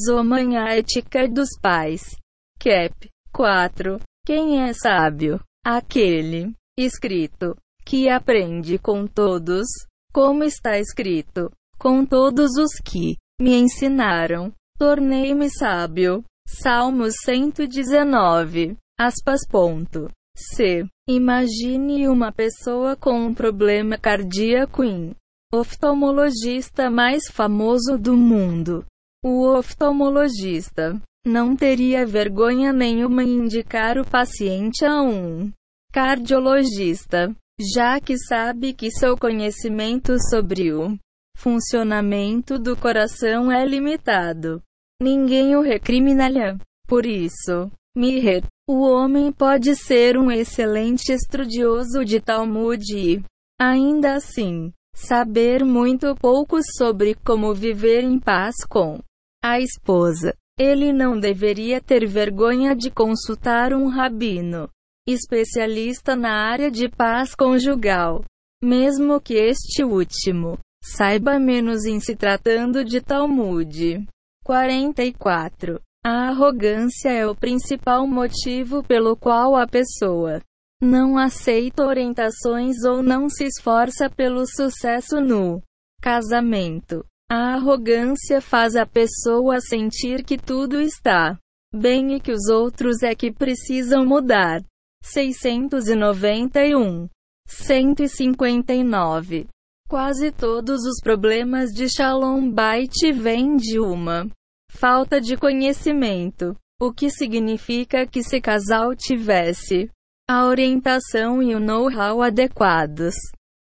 Zoman 0.08 0.56
a 0.56 0.74
ética 0.74 1.28
dos 1.28 1.50
pais. 1.60 2.16
Cap. 2.58 3.10
4. 3.30 4.00
Quem 4.24 4.62
é 4.62 4.72
sábio? 4.72 5.38
Aquele 5.62 6.54
escrito 6.78 7.54
que 7.84 8.08
aprende 8.08 8.78
com 8.78 9.06
todos, 9.06 9.66
como 10.10 10.42
está 10.44 10.78
escrito 10.78 11.50
com 11.78 12.04
todos 12.04 12.56
os 12.56 12.72
que 12.84 13.16
me 13.40 13.56
ensinaram. 13.56 14.52
Tornei-me 14.78 15.48
sábio. 15.50 16.24
Salmos 16.46 17.14
119. 17.24 18.76
Aspas. 18.98 19.40
Ponto. 19.48 20.10
C. 20.36 20.84
Imagine 21.08 22.08
uma 22.08 22.32
pessoa 22.32 22.96
com 22.96 23.26
um 23.26 23.34
problema 23.34 23.96
cardíaco 23.96 24.82
em 24.82 25.14
oftalmologista 25.52 26.90
mais 26.90 27.24
famoso 27.30 27.96
do 27.96 28.16
mundo. 28.16 28.84
O 29.24 29.46
oftalmologista 29.56 31.00
não 31.24 31.54
teria 31.54 32.04
vergonha 32.04 32.72
nenhuma 32.72 33.22
em 33.22 33.44
indicar 33.44 33.96
o 33.96 34.04
paciente 34.04 34.84
a 34.84 35.00
um 35.00 35.52
cardiologista, 35.92 37.34
já 37.60 38.00
que 38.00 38.18
sabe 38.18 38.72
que 38.72 38.90
seu 38.90 39.16
conhecimento 39.16 40.16
sobre 40.28 40.72
o 40.72 40.98
funcionamento 41.36 42.58
do 42.58 42.76
coração 42.76 43.50
é 43.50 43.64
limitado. 43.64 44.62
Ninguém 45.00 45.56
o 45.56 45.60
recriminaria. 45.60 46.56
Por 46.86 47.06
isso, 47.06 47.70
Miher, 47.96 48.44
o 48.68 48.80
homem 48.80 49.30
pode 49.30 49.76
ser 49.76 50.16
um 50.16 50.30
excelente 50.30 51.12
estudioso 51.12 52.04
de 52.04 52.20
Talmud 52.20 52.82
e, 52.94 53.22
ainda 53.60 54.14
assim, 54.14 54.72
saber 54.94 55.64
muito 55.64 56.14
pouco 56.16 56.58
sobre 56.76 57.14
como 57.14 57.54
viver 57.54 58.04
em 58.04 58.18
paz 58.18 58.54
com 58.68 59.00
a 59.42 59.60
esposa. 59.60 60.34
Ele 60.58 60.92
não 60.92 61.18
deveria 61.18 61.80
ter 61.80 62.06
vergonha 62.06 62.74
de 62.74 62.90
consultar 62.90 63.72
um 63.74 63.88
rabino, 63.88 64.68
especialista 65.06 66.14
na 66.14 66.48
área 66.48 66.70
de 66.70 66.88
paz 66.88 67.34
conjugal, 67.34 68.24
mesmo 68.62 69.20
que 69.20 69.34
este 69.34 69.82
último 69.84 70.58
saiba 70.84 71.38
menos 71.38 71.86
em 71.86 71.98
se 71.98 72.14
tratando 72.14 72.84
de 72.84 73.00
Talmud. 73.00 74.06
44. 74.44 75.80
A 76.04 76.28
arrogância 76.28 77.08
é 77.08 77.26
o 77.26 77.34
principal 77.34 78.06
motivo 78.06 78.82
pelo 78.82 79.16
qual 79.16 79.56
a 79.56 79.66
pessoa 79.66 80.42
não 80.82 81.16
aceita 81.16 81.82
orientações 81.82 82.84
ou 82.84 83.02
não 83.02 83.30
se 83.30 83.44
esforça 83.44 84.10
pelo 84.10 84.44
sucesso 84.46 85.20
no 85.20 85.62
casamento. 86.02 87.02
A 87.30 87.54
arrogância 87.54 88.42
faz 88.42 88.76
a 88.76 88.84
pessoa 88.84 89.60
sentir 89.60 90.22
que 90.22 90.36
tudo 90.36 90.78
está 90.78 91.38
bem 91.74 92.14
e 92.14 92.20
que 92.20 92.30
os 92.30 92.48
outros 92.48 93.02
é 93.02 93.14
que 93.14 93.32
precisam 93.32 94.04
mudar. 94.04 94.62
691. 95.02 97.08
159. 97.46 99.46
Quase 99.88 100.32
todos 100.32 100.84
os 100.84 101.00
problemas 101.02 101.70
de 101.70 101.88
Shalom 101.88 102.50
Bait 102.50 103.12
vêm 103.12 103.56
de 103.56 103.78
uma 103.78 104.26
falta 104.70 105.20
de 105.20 105.36
conhecimento, 105.36 106.56
o 106.80 106.92
que 106.92 107.10
significa 107.10 108.06
que 108.06 108.22
se 108.22 108.40
casal 108.40 108.94
tivesse 108.96 109.90
a 110.28 110.46
orientação 110.46 111.42
e 111.42 111.54
o 111.54 111.60
know-how 111.60 112.22
adequados, 112.22 113.14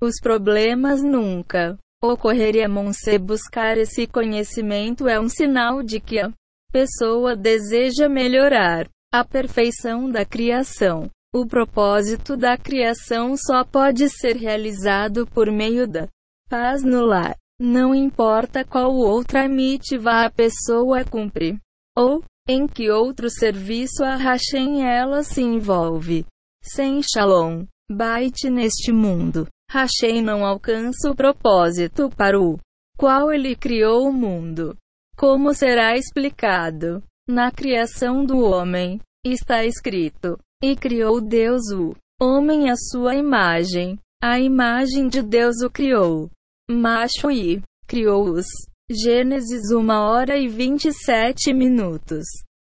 os 0.01 0.19
problemas 0.21 1.01
nunca 1.01 1.77
ocorreriam. 2.01 2.93
Se 2.93 3.17
buscar 3.17 3.77
esse 3.77 4.05
conhecimento 4.05 5.07
é 5.07 5.19
um 5.19 5.27
sinal 5.27 5.81
de 5.81 5.99
que 5.99 6.19
a 6.19 6.31
pessoa 6.71 7.35
deseja 7.35 8.07
melhorar 8.07 8.87
a 9.11 9.25
perfeição 9.25 10.09
da 10.09 10.23
criação. 10.23 11.09
O 11.35 11.47
propósito 11.47 12.37
da 12.37 12.55
criação 12.55 13.35
só 13.35 13.63
pode 13.63 14.07
ser 14.07 14.35
realizado 14.35 15.25
por 15.25 15.51
meio 15.51 15.87
da 15.87 16.07
paz 16.47 16.83
no 16.83 17.03
lar. 17.03 17.35
Não 17.59 17.95
importa 17.95 18.63
qual 18.63 18.93
outra 18.93 19.47
mitzvah 19.47 20.25
a 20.25 20.29
pessoa 20.29 21.03
cumpre, 21.03 21.59
ou 21.97 22.23
em 22.47 22.67
que 22.67 22.91
outro 22.91 23.29
serviço 23.29 24.03
a 24.03 24.15
Hashem 24.15 24.83
ela 24.83 25.23
se 25.23 25.41
envolve. 25.41 26.25
Sem 26.61 27.01
Shalom, 27.01 27.65
Bait 27.91 28.49
neste 28.49 28.91
mundo, 28.91 29.47
Hashem 29.71 30.21
não 30.21 30.45
alcança 30.45 31.09
o 31.09 31.15
propósito 31.15 32.09
para 32.15 32.39
o 32.39 32.59
qual 32.97 33.31
ele 33.31 33.55
criou 33.55 34.07
o 34.07 34.13
mundo. 34.13 34.77
Como 35.17 35.53
será 35.53 35.97
explicado? 35.97 37.01
Na 37.27 37.51
criação 37.51 38.23
do 38.23 38.39
homem, 38.39 38.99
está 39.25 39.63
escrito: 39.63 40.37
e 40.63 40.77
criou 40.77 41.19
Deus 41.19 41.61
o 41.73 41.93
homem 42.21 42.69
à 42.69 42.75
sua 42.77 43.15
imagem. 43.15 43.99
A 44.23 44.39
imagem 44.39 45.09
de 45.09 45.21
Deus 45.21 45.61
o 45.61 45.69
criou. 45.69 46.29
Macho 46.71 47.29
e 47.29 47.61
criou-os. 47.85 48.45
Gênesis 48.89 49.71
1 49.73 49.89
hora 49.89 50.37
e 50.37 50.47
27 50.47 51.53
minutos. 51.53 52.23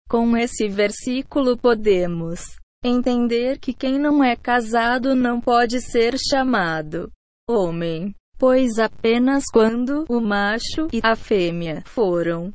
Com 0.10 0.36
esse 0.36 0.68
versículo 0.68 1.58
podemos 1.58 2.42
entender 2.84 3.58
que 3.58 3.74
quem 3.74 3.98
não 3.98 4.22
é 4.22 4.36
casado 4.36 5.16
não 5.16 5.40
pode 5.40 5.80
ser 5.80 6.18
chamado 6.18 7.10
homem, 7.50 8.14
pois 8.38 8.80
apenas 8.80 9.46
quando 9.46 10.04
o 10.10 10.20
macho 10.20 10.90
e 10.92 11.00
a 11.02 11.16
fêmea 11.16 11.84
foram 11.86 12.52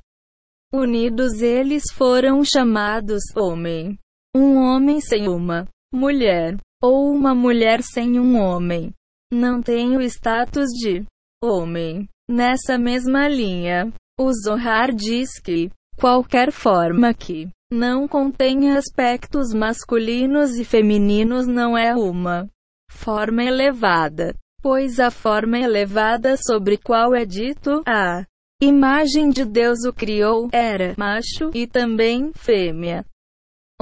unidos 0.70 1.40
eles 1.40 1.84
foram 1.94 2.44
chamados 2.44 3.22
homem. 3.34 3.98
Um 4.34 4.56
homem 4.56 4.98
sem 4.98 5.28
uma 5.28 5.68
mulher, 5.92 6.56
ou 6.82 7.12
uma 7.12 7.34
mulher 7.34 7.82
sem 7.82 8.18
um 8.18 8.40
homem, 8.40 8.90
não 9.30 9.60
tem 9.60 9.94
o 9.94 10.00
status 10.00 10.70
de 10.70 11.04
homem. 11.44 12.08
Nessa 12.30 12.78
mesma 12.78 13.28
linha, 13.28 13.92
o 14.18 14.32
Zohar 14.32 14.90
diz 14.94 15.38
que 15.38 15.70
qualquer 15.98 16.50
forma 16.50 17.12
que 17.12 17.50
não 17.70 18.08
contenha 18.08 18.78
aspectos 18.78 19.52
masculinos 19.52 20.56
e 20.56 20.64
femininos 20.64 21.46
não 21.46 21.76
é 21.76 21.94
uma 21.94 22.48
forma 22.90 23.44
elevada, 23.44 24.34
pois 24.62 24.98
a 24.98 25.10
forma 25.10 25.58
elevada 25.58 26.38
sobre 26.38 26.78
qual 26.78 27.14
é 27.14 27.26
dito 27.26 27.82
a 27.86 28.24
imagem 28.62 29.28
de 29.28 29.44
Deus 29.44 29.84
o 29.84 29.92
criou 29.92 30.48
era 30.50 30.94
macho 30.96 31.50
e 31.52 31.66
também 31.66 32.32
fêmea 32.34 33.04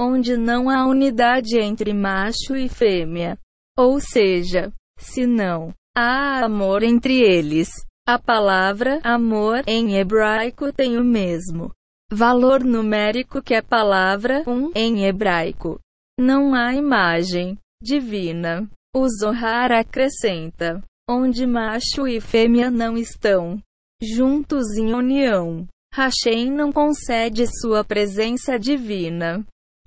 onde 0.01 0.35
não 0.35 0.67
há 0.67 0.87
unidade 0.87 1.59
entre 1.59 1.93
macho 1.93 2.55
e 2.55 2.67
fêmea. 2.67 3.37
Ou 3.77 3.99
seja, 3.99 4.73
se 4.97 5.27
não 5.27 5.71
há 5.95 6.43
amor 6.43 6.81
entre 6.81 7.21
eles, 7.21 7.69
a 8.07 8.17
palavra 8.17 8.99
amor 9.03 9.63
em 9.67 9.95
hebraico 9.95 10.73
tem 10.73 10.97
o 10.97 11.03
mesmo 11.03 11.71
valor 12.11 12.63
numérico 12.63 13.43
que 13.43 13.53
a 13.53 13.61
palavra 13.61 14.43
um 14.47 14.71
em 14.75 15.05
hebraico. 15.05 15.79
Não 16.19 16.55
há 16.55 16.73
imagem 16.73 17.57
divina. 17.81 18.67
O 18.93 19.07
Zohar 19.07 19.71
acrescenta: 19.71 20.83
onde 21.07 21.45
macho 21.45 22.07
e 22.07 22.19
fêmea 22.19 22.71
não 22.71 22.97
estão 22.97 23.59
juntos 24.01 24.75
em 24.77 24.93
união. 24.93 25.67
Hashem 25.93 26.51
não 26.51 26.71
concede 26.71 27.45
sua 27.47 27.83
presença 27.83 28.57
divina 28.57 29.45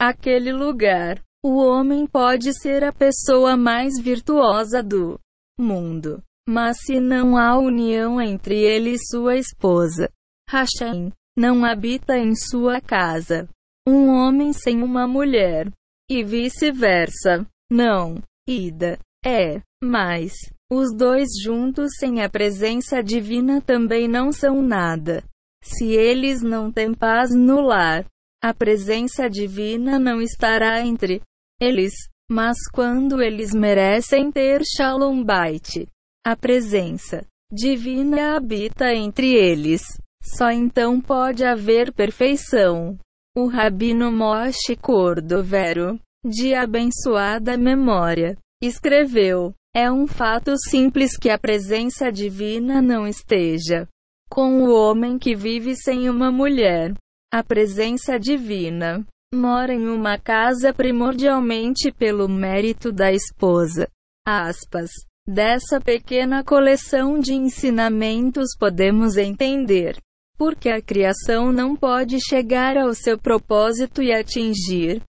aquele 0.09 0.53
lugar. 0.53 1.23
O 1.45 1.57
homem 1.59 2.07
pode 2.07 2.53
ser 2.59 2.83
a 2.83 2.93
pessoa 2.93 3.57
mais 3.57 4.01
virtuosa 4.01 4.83
do 4.83 5.21
mundo. 5.59 6.23
Mas 6.49 6.79
se 6.85 7.01
não 7.01 7.37
há 7.37 7.59
união 7.59 8.21
entre 8.21 8.59
ele 8.61 8.93
e 8.93 9.07
sua 9.07 9.37
esposa, 9.37 10.11
Hashem 10.49 11.13
não 11.37 11.65
habita 11.65 12.17
em 12.17 12.35
sua 12.35 12.81
casa. 12.81 13.49
Um 13.87 14.09
homem 14.09 14.53
sem 14.53 14.83
uma 14.83 15.07
mulher. 15.07 15.71
E 16.11 16.23
vice-versa. 16.23 17.47
Não. 17.71 18.23
Ida. 18.47 18.99
É. 19.25 19.61
Mas, 19.83 20.33
os 20.71 20.95
dois 20.97 21.29
juntos 21.43 21.91
sem 21.99 22.23
a 22.23 22.29
presença 22.29 23.03
divina 23.03 23.61
também 23.61 24.09
não 24.09 24.33
são 24.33 24.63
nada. 24.63 25.23
Se 25.63 25.93
eles 25.93 26.43
não 26.43 26.71
têm 26.71 26.93
paz 26.93 27.35
no 27.35 27.61
lar, 27.61 28.05
a 28.45 28.53
presença 28.53 29.27
divina 29.27 29.99
não 29.99 30.21
estará 30.21 30.85
entre 30.85 31.23
eles, 31.59 31.95
mas 32.31 32.59
quando 32.71 33.23
eles 33.23 33.55
merecem 33.55 34.31
ter 34.31 34.61
Shalom 34.67 35.25
Bait, 35.25 35.89
a 36.23 36.37
presença 36.37 37.25
divina 37.51 38.37
habita 38.37 38.93
entre 38.93 39.33
eles. 39.33 39.81
Só 40.23 40.51
então 40.51 41.01
pode 41.01 41.43
haver 41.43 41.91
perfeição. 41.95 42.99
O 43.35 43.47
Rabino 43.47 44.13
Moshe 44.13 44.77
Cordovero, 44.79 45.99
de 46.23 46.55
abençoada 46.55 47.57
memória, 47.57 48.37
escreveu: 48.63 49.55
É 49.75 49.91
um 49.91 50.07
fato 50.07 50.53
simples 50.69 51.17
que 51.17 51.31
a 51.31 51.39
presença 51.39 52.13
divina 52.13 52.83
não 52.83 53.07
esteja 53.09 53.89
com 54.29 54.65
o 54.65 54.75
homem 54.75 55.19
que 55.19 55.35
vive 55.35 55.75
sem 55.75 56.11
uma 56.11 56.31
mulher. 56.31 56.93
A 57.35 57.43
presença 57.43 58.17
divina 58.17 59.05
mora 59.35 59.75
em 59.75 59.89
uma 59.89 60.17
casa 60.17 60.73
primordialmente 60.73 61.91
pelo 61.91 62.29
mérito 62.29 62.93
da 62.93 63.11
esposa. 63.11 63.89
Aspas. 64.25 64.89
Dessa 65.27 65.81
pequena 65.81 66.45
coleção 66.45 67.19
de 67.19 67.35
ensinamentos 67.35 68.51
podemos 68.57 69.17
entender 69.17 69.97
porque 70.39 70.69
a 70.69 70.81
criação 70.81 71.51
não 71.51 71.75
pode 71.75 72.19
chegar 72.25 72.77
ao 72.77 72.95
seu 72.95 73.19
propósito 73.19 74.01
e 74.01 74.13
atingir 74.13 75.03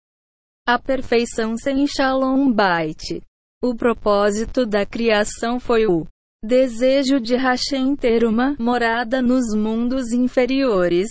a 0.68 0.80
perfeição 0.80 1.56
sem 1.56 1.86
Shalom 1.86 2.52
Bait. 2.52 3.22
O 3.64 3.76
propósito 3.76 4.66
da 4.66 4.84
criação 4.84 5.60
foi 5.60 5.86
o 5.86 6.08
desejo 6.44 7.20
de 7.20 7.36
Hashem 7.36 7.96
ter 7.96 8.26
uma 8.26 8.56
morada 8.58 9.22
nos 9.22 9.56
mundos 9.56 10.12
inferiores. 10.12 11.08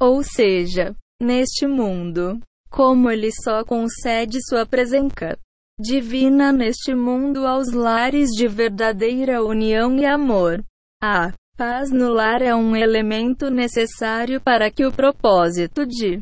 Ou 0.00 0.22
seja, 0.22 0.94
neste 1.20 1.66
mundo. 1.66 2.40
Como 2.70 3.10
ele 3.10 3.30
só 3.30 3.64
concede 3.64 4.38
sua 4.48 4.66
presença 4.66 5.38
divina 5.78 6.52
neste 6.52 6.94
mundo 6.94 7.46
aos 7.46 7.72
lares 7.72 8.30
de 8.30 8.46
verdadeira 8.46 9.44
união 9.44 9.96
e 9.98 10.04
amor. 10.04 10.64
A 11.02 11.32
paz 11.56 11.90
no 11.90 12.12
lar 12.12 12.42
é 12.42 12.54
um 12.54 12.74
elemento 12.76 13.50
necessário 13.50 14.40
para 14.40 14.70
que 14.70 14.84
o 14.84 14.92
propósito 14.92 15.86
de 15.86 16.20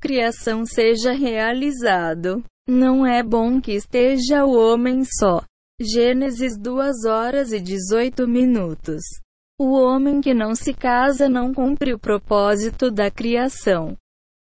criação 0.00 0.64
seja 0.64 1.12
realizado. 1.12 2.42
Não 2.68 3.06
é 3.06 3.22
bom 3.22 3.60
que 3.60 3.72
esteja 3.72 4.44
o 4.44 4.56
homem 4.56 5.02
só. 5.04 5.42
Gênesis 5.80 6.58
2 6.58 7.04
horas 7.04 7.52
e 7.52 7.60
18 7.60 8.26
minutos. 8.26 9.02
O 9.60 9.72
homem 9.72 10.20
que 10.20 10.32
não 10.32 10.54
se 10.54 10.72
casa 10.72 11.28
não 11.28 11.52
cumpre 11.52 11.92
o 11.92 11.98
propósito 11.98 12.92
da 12.92 13.10
criação. 13.10 13.96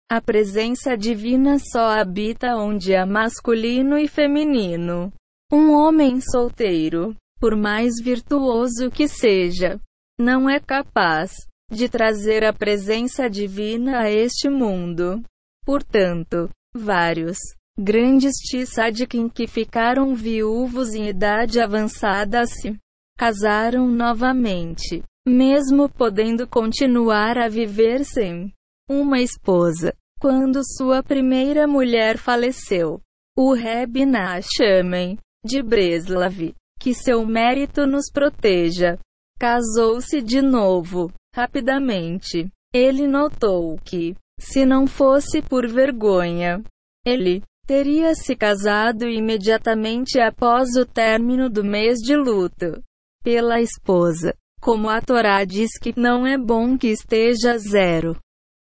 A 0.08 0.22
presença 0.22 0.96
divina 0.96 1.58
só 1.58 2.00
habita 2.00 2.56
onde 2.56 2.96
há 2.96 3.04
masculino 3.04 3.98
e 3.98 4.08
feminino. 4.08 5.12
Um 5.52 5.72
homem 5.72 6.22
solteiro, 6.22 7.16
por 7.40 7.56
mais 7.56 7.94
virtuoso 8.00 8.92
que 8.92 9.08
seja, 9.08 9.80
não 10.20 10.48
é 10.48 10.60
capaz 10.60 11.32
de 11.72 11.90
trazer 11.90 12.44
a 12.44 12.54
presença 12.54 13.28
divina 13.28 14.02
a 14.02 14.12
este 14.12 14.50
mundo. 14.50 15.24
Portanto, 15.66 16.48
vários 16.76 17.38
Grandes 17.80 18.34
Tzadikim 18.36 19.30
que 19.30 19.48
ficaram 19.48 20.14
viúvos 20.14 20.94
em 20.94 21.08
idade 21.08 21.60
avançada 21.60 22.46
se 22.46 22.78
casaram 23.22 23.88
novamente, 23.88 25.04
mesmo 25.28 25.88
podendo 25.88 26.48
continuar 26.48 27.38
a 27.38 27.48
viver 27.48 28.04
sem 28.04 28.52
uma 28.90 29.22
esposa. 29.22 29.94
Quando 30.20 30.64
sua 30.64 31.04
primeira 31.04 31.68
mulher 31.68 32.18
faleceu, 32.18 33.00
o 33.38 33.54
Reb 33.54 34.08
Nachman 34.08 35.20
de 35.46 35.62
Breslav, 35.62 36.56
que 36.80 36.96
seu 36.96 37.24
mérito 37.24 37.86
nos 37.86 38.10
proteja, 38.12 38.98
casou-se 39.40 40.20
de 40.20 40.42
novo, 40.42 41.14
rapidamente. 41.36 42.50
Ele 42.74 43.06
notou 43.06 43.78
que, 43.86 44.16
se 44.40 44.66
não 44.66 44.88
fosse 44.88 45.44
por 45.44 45.68
vergonha, 45.68 46.64
ele 47.06 47.44
teria 47.68 48.16
se 48.16 48.36
casado 48.36 49.08
imediatamente 49.08 50.20
após 50.20 50.76
o 50.76 50.88
término 50.88 51.52
do 51.52 51.64
mês 51.64 52.00
de 52.00 52.16
luto 52.16 52.82
pela 53.24 53.62
esposa. 53.62 54.34
Como 54.62 54.90
a 54.90 55.02
Torá 55.02 55.44
diz 55.44 55.72
que 55.80 55.94
não 56.00 56.26
é 56.26 56.38
bom 56.38 56.78
que 56.78 56.88
esteja 56.88 57.58
zero. 57.58 58.16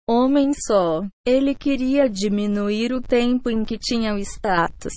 Homem 0.08 0.52
só. 0.54 1.02
Ele 1.26 1.56
queria 1.56 2.10
diminuir 2.10 2.94
o 2.94 3.02
tempo 3.02 3.50
em 3.50 3.64
que 3.64 3.78
tinha 3.78 4.14
o 4.14 4.20
status 4.20 4.94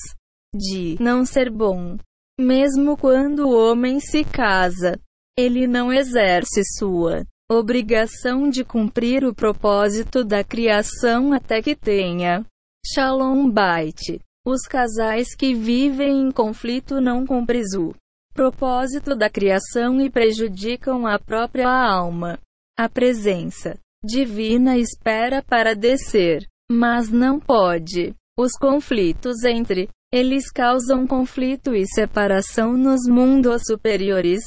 de 0.54 0.96
não 1.00 1.24
ser 1.24 1.50
bom. 1.50 1.96
Mesmo 2.38 2.96
quando 2.96 3.48
o 3.48 3.56
homem 3.56 4.00
se 4.00 4.24
casa, 4.24 5.00
ele 5.38 5.66
não 5.66 5.92
exerce 5.92 6.62
sua 6.78 7.24
obrigação 7.50 8.48
de 8.48 8.64
cumprir 8.64 9.24
o 9.24 9.34
propósito 9.34 10.24
da 10.24 10.42
criação 10.42 11.32
até 11.32 11.60
que 11.60 11.76
tenha 11.76 12.44
Shalom 12.86 13.50
Bait. 13.50 14.20
Os 14.46 14.62
casais 14.62 15.34
que 15.34 15.54
vivem 15.54 16.22
em 16.22 16.30
conflito 16.30 17.00
não 17.00 17.26
cumprem 17.26 17.62
o 17.78 17.94
propósito 18.34 19.14
da 19.14 19.30
criação 19.30 20.00
e 20.00 20.10
prejudicam 20.10 21.06
a 21.06 21.18
própria 21.18 21.68
alma. 21.68 22.38
A 22.76 22.88
presença 22.88 23.78
divina 24.04 24.76
espera 24.76 25.42
para 25.42 25.74
descer, 25.74 26.44
mas 26.70 27.08
não 27.08 27.38
pode. 27.38 28.12
Os 28.36 28.52
conflitos 28.58 29.44
entre 29.44 29.88
eles 30.12 30.50
causam 30.50 31.06
conflito 31.06 31.74
e 31.74 31.86
separação 31.86 32.72
nos 32.72 33.08
mundos 33.08 33.62
superiores. 33.66 34.42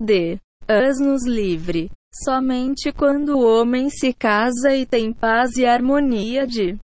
D. 0.00 0.38
As 0.66 0.98
nos 0.98 1.24
livre. 1.24 1.90
Somente 2.24 2.90
quando 2.92 3.36
o 3.36 3.46
homem 3.46 3.88
se 3.90 4.12
casa 4.12 4.74
e 4.74 4.84
tem 4.84 5.12
paz 5.12 5.56
e 5.56 5.64
harmonia 5.64 6.46
de 6.46 6.76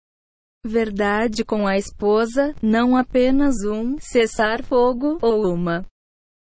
verdade 0.64 1.44
com 1.44 1.66
a 1.66 1.76
esposa, 1.76 2.54
não 2.62 2.96
apenas 2.96 3.64
um 3.64 3.98
cessar-fogo 3.98 5.18
ou 5.22 5.52
uma 5.52 5.84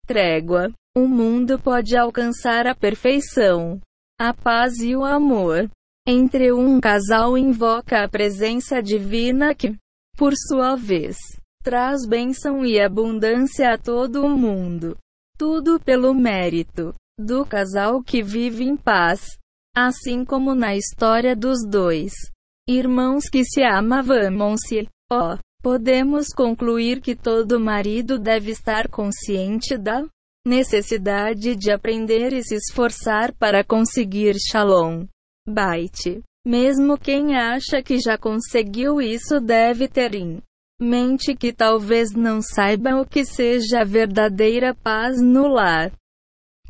trégua. 0.08 0.72
O 0.98 1.08
mundo 1.08 1.60
pode 1.60 1.96
alcançar 1.96 2.66
a 2.66 2.74
perfeição, 2.74 3.80
a 4.20 4.34
paz 4.34 4.80
e 4.80 4.96
o 4.96 5.04
amor. 5.04 5.70
Entre 6.08 6.52
um 6.54 6.80
casal 6.80 7.38
invoca 7.38 8.04
a 8.04 8.10
presença 8.10 8.82
divina 8.82 9.54
que, 9.54 9.76
por 10.18 10.34
sua 10.36 10.76
vez, 10.76 11.18
traz 11.62 12.08
bênção 12.08 12.66
e 12.66 12.80
abundância 12.80 13.74
a 13.74 13.78
todo 13.78 14.26
o 14.26 14.30
mundo. 14.30 14.98
Tudo 15.38 15.80
pelo 15.80 16.14
mérito 16.14 16.96
do 17.20 17.46
casal 17.46 18.02
que 18.02 18.24
vive 18.24 18.64
em 18.64 18.78
paz, 18.78 19.38
assim 19.76 20.24
como 20.24 20.56
na 20.56 20.76
história 20.76 21.36
dos 21.36 21.60
dois. 21.68 22.14
Irmãos 22.68 23.30
que 23.30 23.44
se 23.44 23.62
amavam-se. 23.62 24.88
Ó, 25.12 25.34
oh, 25.34 25.38
podemos 25.68 26.28
concluir 26.30 27.02
que 27.02 27.14
todo 27.14 27.60
marido 27.60 28.18
deve 28.18 28.52
estar 28.52 28.88
consciente 28.88 29.78
da 29.78 30.06
necessidade 30.48 31.58
de 31.58 31.70
aprender 31.70 32.32
e 32.32 32.42
se 32.42 32.56
esforçar 32.56 33.34
para 33.34 33.66
conseguir 33.66 34.38
shalom. 34.50 35.06
Bait. 35.46 36.24
Mesmo 36.48 36.98
quem 36.98 37.36
acha 37.36 37.84
que 37.84 38.00
já 38.00 38.18
conseguiu 38.18 39.02
isso 39.02 39.42
deve 39.42 39.90
ter 39.90 40.16
em 40.16 40.42
mente 40.82 41.36
que 41.36 41.52
talvez 41.52 42.14
não 42.14 42.42
saiba 42.42 43.02
o 43.02 43.06
que 43.06 43.26
seja 43.26 43.82
a 43.82 43.84
verdadeira 43.84 44.74
paz 44.74 45.22
no 45.22 45.50
lar. 45.50 45.92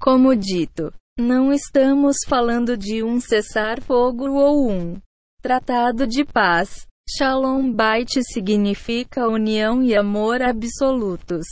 Como 0.01 0.35
dito, 0.35 0.91
não 1.19 1.53
estamos 1.53 2.17
falando 2.27 2.75
de 2.75 3.03
um 3.03 3.19
cessar-fogo 3.19 4.27
ou 4.31 4.71
um 4.71 4.99
Tratado 5.39 6.07
de 6.07 6.25
Paz. 6.25 6.87
Shalom 7.09 7.71
Bait 7.71 8.09
significa 8.21 9.29
união 9.29 9.81
e 9.81 9.95
amor 9.95 10.41
absolutos, 10.41 11.45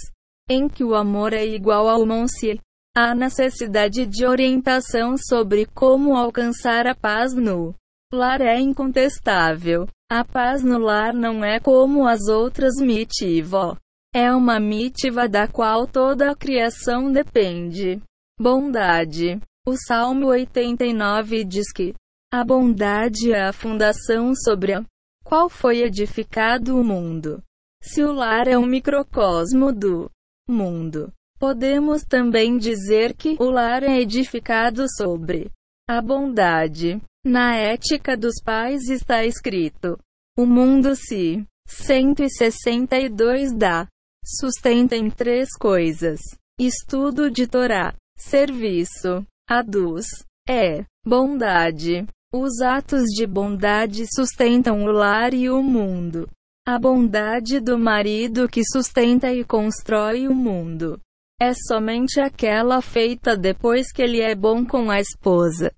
em 0.50 0.68
que 0.68 0.84
o 0.84 0.94
amor 0.94 1.32
é 1.32 1.46
igual 1.46 1.88
ao 1.88 2.06
Monsi. 2.06 2.60
Há 2.94 3.16
necessidade 3.16 4.06
de 4.06 4.26
orientação 4.26 5.16
sobre 5.18 5.66
como 5.68 6.14
alcançar 6.14 6.86
a 6.86 6.94
paz 6.94 7.34
no 7.34 7.74
lar 8.14 8.42
é 8.42 8.60
incontestável. 8.60 9.88
A 10.12 10.26
paz 10.26 10.62
no 10.62 10.78
lar 10.78 11.14
não 11.14 11.42
é 11.42 11.58
como 11.62 12.06
as 12.06 12.28
outras 12.28 12.76
mitivó. 12.82 13.78
É 14.14 14.34
uma 14.34 14.60
mitiva 14.60 15.28
da 15.30 15.48
qual 15.48 15.88
toda 15.88 16.32
a 16.32 16.36
criação 16.36 17.10
depende. 17.10 18.02
Bondade. 18.38 19.40
O 19.66 19.78
Salmo 19.78 20.28
89 20.28 21.46
diz 21.46 21.72
que 21.72 21.94
a 22.32 22.44
bondade 22.44 23.32
é 23.32 23.48
a 23.48 23.54
fundação 23.54 24.36
sobre 24.36 24.74
a 24.74 24.84
qual 25.26 25.50
foi 25.50 25.82
edificado 25.82 26.80
o 26.80 26.84
mundo. 26.84 27.44
Se 27.82 28.04
o 28.04 28.14
lar 28.14 28.48
é 28.48 28.58
um 28.58 28.66
microcosmo 28.66 29.74
do 29.74 30.10
mundo, 30.48 31.12
podemos 31.40 32.04
também 32.04 32.58
dizer 32.58 33.16
que 33.16 33.36
o 33.40 33.50
lar 33.50 33.84
é 33.84 34.00
edificado 34.00 34.86
sobre 34.96 35.52
a 35.90 36.02
bondade. 36.02 37.02
Na 37.26 37.56
ética 37.56 38.16
dos 38.16 38.36
pais 38.44 38.88
está 38.88 39.26
escrito: 39.26 39.98
o 40.38 40.46
mundo 40.46 40.96
se 40.96 41.44
162 41.68 43.52
dá 43.52 43.88
sustenta 44.24 44.96
em 44.96 45.10
três 45.10 45.50
coisas: 45.58 46.20
estudo 46.60 47.32
de 47.32 47.48
Torá, 47.48 47.96
serviço, 48.18 49.26
adus, 49.50 50.06
é 50.48 50.86
bondade. 51.06 52.06
Os 52.38 52.60
atos 52.60 53.06
de 53.16 53.26
bondade 53.26 54.04
sustentam 54.14 54.84
o 54.84 54.92
lar 54.92 55.34
e 55.34 55.50
o 55.50 55.64
mundo. 55.64 56.30
A 56.68 56.78
bondade 56.78 57.62
do 57.62 57.80
marido 57.80 58.50
que 58.50 58.62
sustenta 58.62 59.32
e 59.32 59.46
constrói 59.46 60.28
o 60.28 60.36
mundo 60.36 61.00
é 61.42 61.54
somente 61.54 62.20
aquela 62.20 62.82
feita 62.82 63.38
depois 63.38 63.90
que 63.90 64.02
ele 64.02 64.20
é 64.20 64.36
bom 64.36 64.66
com 64.66 64.92
a 64.92 65.00
esposa. 65.00 65.72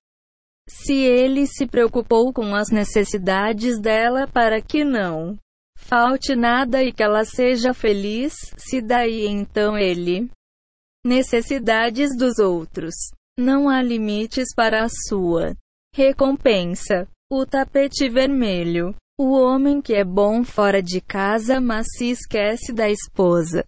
Se 0.68 0.96
ele 0.96 1.46
se 1.46 1.68
preocupou 1.68 2.34
com 2.34 2.56
as 2.56 2.72
necessidades 2.72 3.80
dela 3.80 4.28
para 4.28 4.60
que 4.60 4.84
não 4.84 5.38
falte 5.78 6.36
nada 6.36 6.84
e 6.84 6.92
que 6.92 7.04
ela 7.04 7.24
seja 7.24 7.72
feliz, 7.72 8.34
se 8.58 8.82
daí 8.82 9.28
então 9.28 9.78
ele 9.78 10.28
necessidades 11.06 12.18
dos 12.18 12.40
outros. 12.40 12.96
Não 13.38 13.70
há 13.70 13.80
limites 13.80 14.56
para 14.56 14.84
a 14.84 14.90
sua 14.90 15.54
Recompensa: 15.98 17.08
o 17.28 17.44
tapete 17.44 18.08
vermelho. 18.08 18.94
O 19.20 19.32
homem 19.32 19.82
que 19.82 19.96
é 19.96 20.04
bom 20.04 20.44
fora 20.44 20.80
de 20.80 21.02
casa, 21.02 21.60
mas 21.60 21.88
se 21.98 22.12
esquece 22.12 22.72
da 22.72 22.88
esposa, 22.88 23.66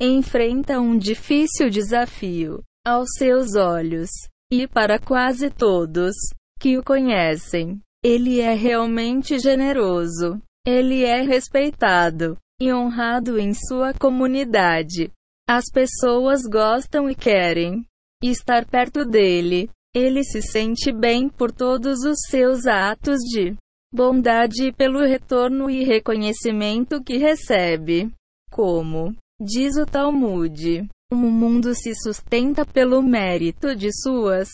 enfrenta 0.00 0.78
um 0.78 0.96
difícil 0.96 1.68
desafio. 1.68 2.62
aos 2.86 3.08
seus 3.18 3.56
olhos, 3.56 4.08
e 4.52 4.68
para 4.68 5.00
quase 5.00 5.50
todos 5.50 6.14
que 6.60 6.78
o 6.78 6.84
conhecem. 6.84 7.80
Ele 8.04 8.40
é 8.40 8.54
realmente 8.54 9.36
generoso. 9.40 10.40
Ele 10.64 11.02
é 11.02 11.22
respeitado 11.22 12.38
e 12.60 12.72
honrado 12.72 13.36
em 13.36 13.52
sua 13.52 13.92
comunidade. 13.92 15.10
As 15.48 15.64
pessoas 15.72 16.42
gostam 16.42 17.10
e 17.10 17.16
querem 17.16 17.84
estar 18.22 18.64
perto 18.64 19.04
dele. 19.04 19.68
Ele 19.94 20.22
se 20.22 20.42
sente 20.42 20.92
bem 20.92 21.28
por 21.28 21.50
todos 21.50 22.04
os 22.04 22.18
seus 22.28 22.66
atos 22.66 23.18
de 23.20 23.56
bondade 23.92 24.66
e 24.68 24.72
pelo 24.72 25.00
retorno 25.00 25.70
e 25.70 25.82
reconhecimento 25.82 27.02
que 27.02 27.16
recebe. 27.16 28.12
Como 28.50 29.16
diz 29.40 29.76
o 29.76 29.86
Talmud, 29.86 30.86
o 31.10 31.16
mundo 31.16 31.74
se 31.74 31.94
sustenta 31.94 32.66
pelo 32.66 33.02
mérito 33.02 33.74
de 33.74 33.90
suas 34.02 34.48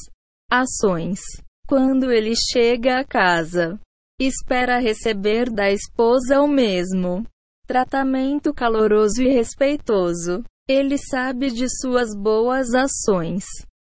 ações. 0.51 1.19
Quando 1.67 2.13
ele 2.13 2.35
chega 2.53 3.01
a 3.01 3.05
casa, 3.05 3.81
espera 4.21 4.79
receber 4.79 5.51
da 5.51 5.71
esposa 5.71 6.41
o 6.41 6.47
mesmo 6.47 7.27
tratamento 7.67 8.55
caloroso 8.55 9.23
e 9.23 9.29
respeitoso. 9.29 10.45
Ele 10.69 10.97
sabe 10.97 11.51
de 11.51 11.67
suas 11.69 12.15
boas 12.17 12.73
ações 12.75 13.45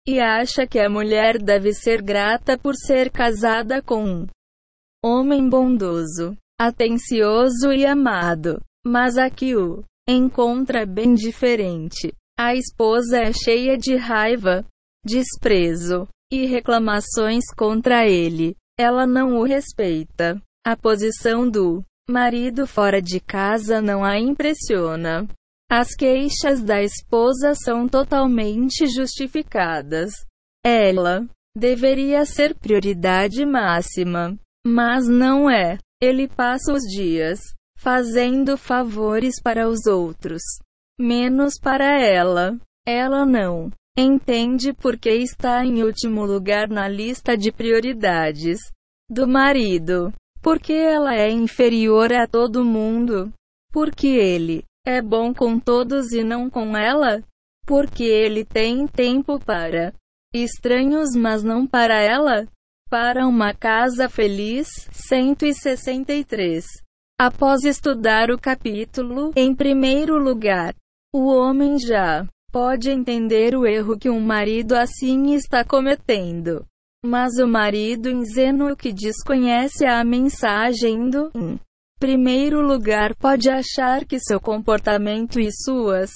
e 0.08 0.22
acha 0.22 0.65
que 0.65 0.80
a 0.80 0.89
mulher 0.89 1.38
deve 1.38 1.74
ser 1.74 2.02
grata 2.02 2.58
por 2.58 2.74
ser 2.76 3.12
casada 3.12 3.82
com 3.82 4.06
um 4.06 4.28
homem 5.04 5.50
bondoso, 5.50 6.38
atencioso 6.60 7.74
e 7.74 7.86
amado. 7.86 8.62
Mas 8.86 9.17
aqui 9.17 9.54
o 9.54 9.84
encontra 10.08 10.86
bem 10.86 11.13
diferente. 11.13 12.13
A 12.39 12.56
esposa 12.56 13.17
é 13.17 13.34
cheia 13.34 13.78
de 13.78 13.98
raiva, 13.98 14.65
desprezo 15.04 16.08
e 16.32 16.46
reclamações 16.46 17.43
contra 17.54 18.08
ele. 18.08 18.56
Ela 18.80 19.06
não 19.06 19.38
o 19.38 19.43
respeita. 19.43 20.41
A 20.65 20.78
posição 20.78 21.50
do 21.50 21.84
marido 22.10 22.65
fora 22.65 23.02
de 23.02 23.20
casa 23.20 23.82
não 23.82 24.06
a 24.06 24.17
impressiona. 24.17 25.28
As 25.70 25.94
queixas 25.94 26.64
da 26.64 26.82
esposa 26.82 27.54
são 27.54 27.90
totalmente 27.90 28.88
justificadas. 28.88 30.14
Ela 30.66 31.28
deveria 31.56 32.24
ser 32.26 32.56
prioridade 32.56 33.46
máxima, 33.46 34.38
mas 34.66 35.08
não 35.10 35.50
é. 35.50 35.78
Ele 36.02 36.28
passa 36.28 36.72
os 36.72 36.84
dias 36.84 37.40
fazendo 37.78 38.58
favores 38.58 39.42
para 39.42 39.68
os 39.68 39.86
outros, 39.88 40.42
menos 41.00 41.60
para 41.60 42.02
ela. 42.02 42.58
Ela 42.88 43.26
não 43.26 43.70
entende 43.98 44.74
porque 44.74 45.10
está 45.10 45.66
em 45.66 45.84
último 45.84 46.26
lugar 46.26 46.70
na 46.70 46.88
lista 46.88 47.36
de 47.36 47.52
prioridades 47.52 48.60
do 49.10 49.28
marido. 49.28 50.14
Porque 50.42 50.72
ela 50.72 51.14
é 51.16 51.30
inferior 51.30 52.14
a 52.14 52.26
todo 52.26 52.64
mundo. 52.64 53.34
Porque 53.74 54.08
ele 54.08 54.64
é 54.89 55.02
bom 55.02 55.34
com 55.34 55.60
todos 55.60 56.12
e 56.12 56.23
não 56.23 56.50
com 56.50 56.76
ela? 56.78 57.21
Porque 57.65 58.04
ele 58.04 58.45
tem 58.45 58.88
tempo 58.88 59.39
para 59.39 59.93
estranhos, 60.34 61.15
mas 61.15 61.43
não 61.43 61.67
para 61.67 62.02
ela? 62.02 62.47
Para 62.89 63.28
uma 63.28 63.54
casa 63.54 64.08
feliz, 64.08 64.67
163. 64.91 66.65
Após 67.19 67.63
estudar 67.63 68.32
o 68.32 68.39
capítulo, 68.39 69.34
em 69.36 69.54
primeiro 69.54 70.17
lugar, 70.17 70.73
o 71.13 71.28
homem 71.28 71.78
já 71.78 72.26
pode 72.52 72.89
entender 72.89 73.56
o 73.56 73.65
erro 73.65 73.97
que 73.97 74.10
um 74.10 74.21
marido 74.21 74.73
assim 74.73 75.34
está 75.34 75.65
cometendo. 75.65 76.65
Mas 77.06 77.38
o 77.38 77.47
marido 77.47 78.10
ingênuo 78.10 78.76
que 78.76 78.93
desconhece 78.93 79.86
a 79.86 80.04
mensagem 80.04 81.10
do 81.10 81.32
primeiro 82.00 82.62
lugar 82.62 83.16
pode 83.16 83.50
achar 83.50 84.06
que 84.06 84.20
seu 84.20 84.40
comportamento 84.40 85.40
e 85.40 85.50
suas 85.52 86.12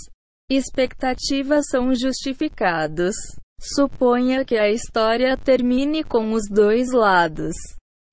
expectativas 0.49 1.67
são 1.69 1.93
justificados. 1.93 3.15
Suponha 3.59 4.43
que 4.43 4.57
a 4.57 4.69
história 4.69 5.37
termine 5.37 6.03
com 6.03 6.33
os 6.33 6.43
dois 6.49 6.91
lados 6.91 7.55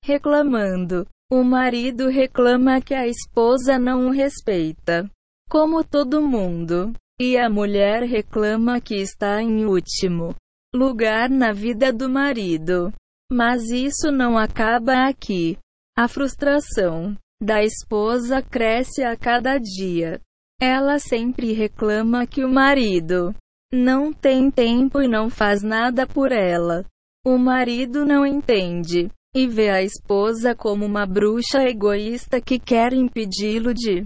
reclamando. 0.03 1.05
O 1.31 1.43
marido 1.43 2.07
reclama 2.07 2.81
que 2.81 2.95
a 2.95 3.07
esposa 3.07 3.77
não 3.77 4.07
o 4.07 4.11
respeita, 4.11 5.07
como 5.47 5.83
todo 5.83 6.25
mundo, 6.25 6.91
e 7.21 7.37
a 7.37 7.47
mulher 7.47 8.01
reclama 8.03 8.81
que 8.81 8.95
está 8.95 9.39
em 9.41 9.65
último 9.65 10.35
lugar 10.73 11.29
na 11.29 11.51
vida 11.51 11.93
do 11.93 12.09
marido. 12.09 12.91
Mas 13.31 13.69
isso 13.69 14.11
não 14.11 14.37
acaba 14.37 15.07
aqui. 15.07 15.57
A 15.95 16.07
frustração 16.07 17.15
da 17.41 17.63
esposa 17.63 18.41
cresce 18.41 19.03
a 19.03 19.15
cada 19.15 19.57
dia. 19.57 20.21
Ela 20.61 20.99
sempre 20.99 21.53
reclama 21.53 22.27
que 22.27 22.43
o 22.43 22.49
marido 22.49 23.33
não 23.71 24.11
tem 24.11 24.51
tempo 24.51 25.01
e 25.01 25.07
não 25.07 25.29
faz 25.29 25.63
nada 25.63 26.05
por 26.05 26.31
ela. 26.31 26.85
O 27.25 27.37
marido 27.37 28.05
não 28.05 28.25
entende 28.25 29.09
e 29.35 29.47
vê 29.47 29.69
a 29.69 29.81
esposa 29.81 30.55
como 30.55 30.85
uma 30.85 31.05
bruxa 31.05 31.63
egoísta 31.63 32.41
que 32.41 32.59
quer 32.59 32.93
impedi-lo 32.93 33.73
de 33.73 34.05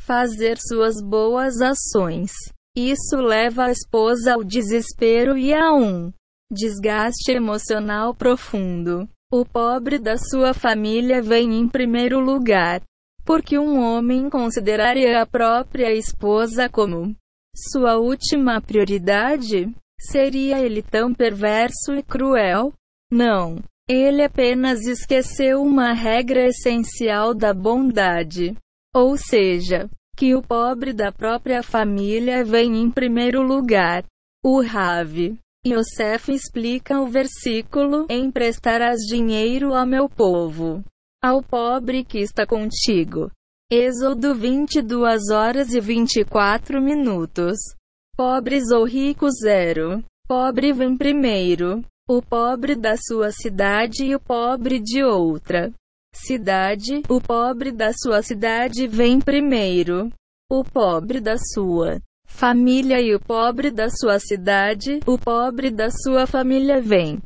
fazer 0.00 0.56
suas 0.58 1.02
boas 1.02 1.60
ações. 1.60 2.32
Isso 2.76 3.16
leva 3.16 3.66
a 3.66 3.70
esposa 3.70 4.34
ao 4.34 4.42
desespero 4.42 5.36
e 5.36 5.52
a 5.52 5.72
um 5.72 6.12
desgaste 6.50 7.32
emocional 7.32 8.14
profundo. 8.14 9.08
O 9.30 9.44
pobre 9.44 9.98
da 9.98 10.16
sua 10.16 10.54
família 10.54 11.20
vem 11.20 11.60
em 11.60 11.68
primeiro 11.68 12.18
lugar, 12.18 12.80
porque 13.26 13.58
um 13.58 13.78
homem 13.78 14.30
consideraria 14.30 15.20
a 15.20 15.26
própria 15.26 15.92
esposa 15.92 16.66
como 16.66 17.14
sua 17.54 17.98
última 17.98 18.58
prioridade? 18.62 19.70
Seria 20.00 20.60
ele 20.60 20.80
tão 20.80 21.12
perverso 21.12 21.92
e 21.94 22.02
cruel? 22.02 22.72
Não. 23.12 23.62
Ele 23.86 24.22
apenas 24.22 24.86
esqueceu 24.86 25.62
uma 25.62 25.92
regra 25.92 26.46
essencial 26.46 27.34
da 27.34 27.52
bondade. 27.52 28.56
Ou 28.94 29.18
seja, 29.18 29.90
que 30.16 30.34
o 30.34 30.42
pobre 30.42 30.94
da 30.94 31.12
própria 31.12 31.62
família 31.62 32.42
vem 32.44 32.80
em 32.80 32.90
primeiro 32.90 33.42
lugar. 33.42 34.04
O 34.42 34.62
Rav 34.62 35.36
Yosef 35.72 36.32
explica 36.32 37.00
o 37.00 37.06
versículo: 37.06 38.06
Emprestarás 38.08 39.00
dinheiro 39.00 39.74
ao 39.74 39.86
meu 39.86 40.08
povo, 40.08 40.82
ao 41.22 41.42
pobre 41.42 42.04
que 42.04 42.18
está 42.18 42.46
contigo. 42.46 43.30
Êxodo 43.70 44.34
22 44.34 45.30
horas 45.30 45.74
e 45.74 45.80
24 45.80 46.80
minutos. 46.80 47.58
Pobres 48.16 48.70
ou 48.70 48.84
ricos 48.84 49.34
zero. 49.42 50.02
Pobre 50.26 50.72
vem 50.72 50.96
primeiro. 50.96 51.84
O 52.08 52.22
pobre 52.22 52.74
da 52.74 52.96
sua 52.96 53.30
cidade 53.30 54.04
e 54.04 54.14
o 54.14 54.20
pobre 54.20 54.80
de 54.80 55.04
outra 55.04 55.70
cidade, 56.14 57.02
o 57.08 57.20
pobre 57.20 57.70
da 57.70 57.92
sua 57.92 58.22
cidade 58.22 58.86
vem 58.86 59.20
primeiro. 59.20 60.10
O 60.50 60.64
pobre 60.64 61.20
da 61.20 61.36
sua 61.36 62.00
família 62.28 63.00
e 63.00 63.14
o 63.14 63.20
pobre 63.20 63.70
da 63.70 63.88
sua 63.90 64.20
cidade, 64.20 65.00
o 65.06 65.18
pobre 65.18 65.70
da 65.70 65.90
sua 65.90 66.26
família 66.26 66.80
vem 66.80 67.20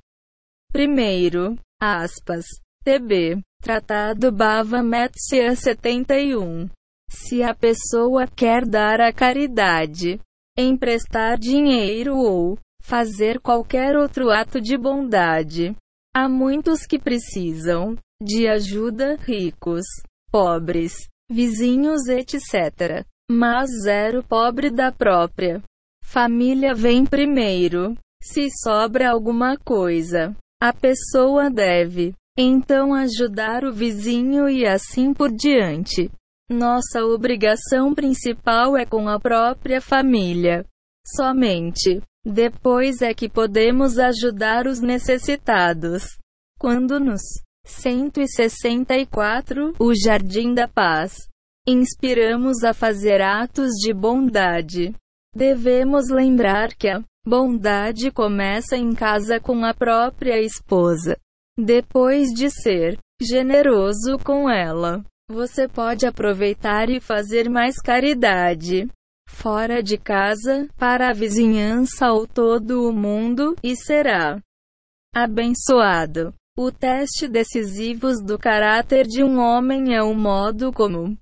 primeiro. 0.72 1.58
Aspas. 1.80 2.46
TB. 2.84 3.42
Tratado 3.60 4.32
Bava 4.32 4.82
Metsia 4.82 5.54
71. 5.54 6.68
Se 7.08 7.42
a 7.42 7.54
pessoa 7.54 8.26
quer 8.26 8.66
dar 8.66 9.00
a 9.00 9.12
caridade, 9.12 10.18
emprestar 10.56 11.38
dinheiro 11.38 12.16
ou 12.16 12.58
fazer 12.82 13.38
qualquer 13.38 13.96
outro 13.96 14.30
ato 14.30 14.60
de 14.60 14.76
bondade, 14.76 15.76
há 16.14 16.28
muitos 16.28 16.86
que 16.86 16.98
precisam 16.98 17.96
de 18.20 18.48
ajuda, 18.48 19.16
ricos, 19.16 19.84
pobres, 20.30 20.94
vizinhos, 21.30 22.08
etc. 22.08 23.06
Mas 23.35 23.71
zero 23.83 24.23
pobre 24.23 24.71
da 24.71 24.92
própria 24.92 25.62
família 26.05 26.75
vem 26.75 27.07
primeiro. 27.07 27.97
Se 28.23 28.51
sobra 28.62 29.11
alguma 29.11 29.57
coisa, 29.57 30.37
a 30.61 30.71
pessoa 30.71 31.49
deve 31.49 32.12
então 32.38 32.92
ajudar 32.92 33.64
o 33.64 33.73
vizinho 33.73 34.51
e 34.51 34.66
assim 34.66 35.14
por 35.14 35.33
diante. 35.33 36.11
Nossa 36.51 37.07
obrigação 37.07 37.95
principal 37.95 38.77
é 38.77 38.85
com 38.85 39.09
a 39.09 39.18
própria 39.18 39.81
família. 39.81 40.66
Somente 41.16 42.03
depois 42.23 43.01
é 43.01 43.14
que 43.14 43.31
podemos 43.31 43.99
ajudar 43.99 44.66
os 44.66 44.81
necessitados. 44.81 46.05
Quando 46.59 47.01
nos 47.01 47.23
164 47.64 49.75
O 49.79 49.95
Jardim 49.95 50.53
da 50.53 50.68
Paz. 50.68 51.32
Inspiramos 51.66 52.64
a 52.64 52.75
fazer 52.75 53.20
atos 53.20 53.70
de 53.81 53.92
bondade. 53.92 54.94
Devemos 55.35 56.09
lembrar 56.11 56.75
que 56.75 56.88
a 56.88 57.03
Bondade 57.25 58.11
começa 58.11 58.77
em 58.77 58.92
casa 58.92 59.38
com 59.38 59.64
a 59.64 59.72
própria 59.72 60.40
esposa. 60.40 61.16
Depois 61.57 62.31
de 62.31 62.51
ser 62.51 62.98
generoso 63.20 64.18
com 64.25 64.51
ela, 64.51 65.05
você 65.31 65.68
pode 65.68 66.05
aproveitar 66.05 66.90
e 66.90 67.01
fazer 67.01 67.48
mais 67.48 67.77
caridade 67.77 68.88
fora 69.29 69.83
de 69.83 69.96
casa, 69.96 70.68
para 70.77 71.11
a 71.11 71.12
vizinhança 71.12 72.12
ou 72.12 72.27
todo 72.27 72.88
o 72.88 72.92
mundo, 72.92 73.55
e 73.62 73.75
será 73.77 74.38
abençoado. 75.14 76.35
O 76.59 76.70
teste 76.70 77.27
decisivo 77.29 78.09
do 78.25 78.38
caráter 78.38 79.07
de 79.07 79.25
um 79.25 79.38
homem 79.38 79.94
é 79.94 80.03
o 80.03 80.12
modo 80.12 80.70
como 80.72 81.16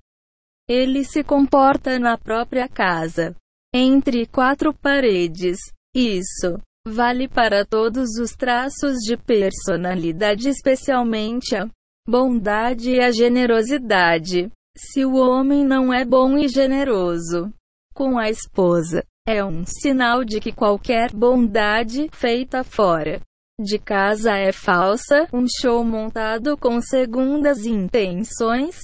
ele 0.71 1.03
se 1.03 1.21
comporta 1.23 1.99
na 1.99 2.17
própria 2.17 2.67
casa, 2.67 3.35
entre 3.73 4.25
quatro 4.25 4.73
paredes. 4.73 5.57
Isso 5.93 6.57
vale 6.87 7.27
para 7.27 7.65
todos 7.65 8.17
os 8.17 8.31
traços 8.31 8.99
de 8.99 9.17
personalidade, 9.17 10.47
especialmente 10.47 11.55
a 11.55 11.67
bondade 12.07 12.91
e 12.91 13.01
a 13.01 13.11
generosidade. 13.11 14.49
Se 14.77 15.03
o 15.03 15.15
homem 15.15 15.65
não 15.65 15.93
é 15.93 16.05
bom 16.05 16.37
e 16.37 16.47
generoso 16.47 17.51
com 17.93 18.17
a 18.17 18.29
esposa, 18.29 19.03
é 19.27 19.43
um 19.43 19.65
sinal 19.65 20.23
de 20.23 20.39
que 20.39 20.53
qualquer 20.53 21.11
bondade 21.13 22.07
feita 22.13 22.63
fora 22.63 23.19
de 23.61 23.77
casa 23.77 24.37
é 24.37 24.51
falsa, 24.51 25.27
um 25.31 25.45
show 25.47 25.83
montado 25.83 26.57
com 26.57 26.81
segundas 26.81 27.65
intenções. 27.65 28.77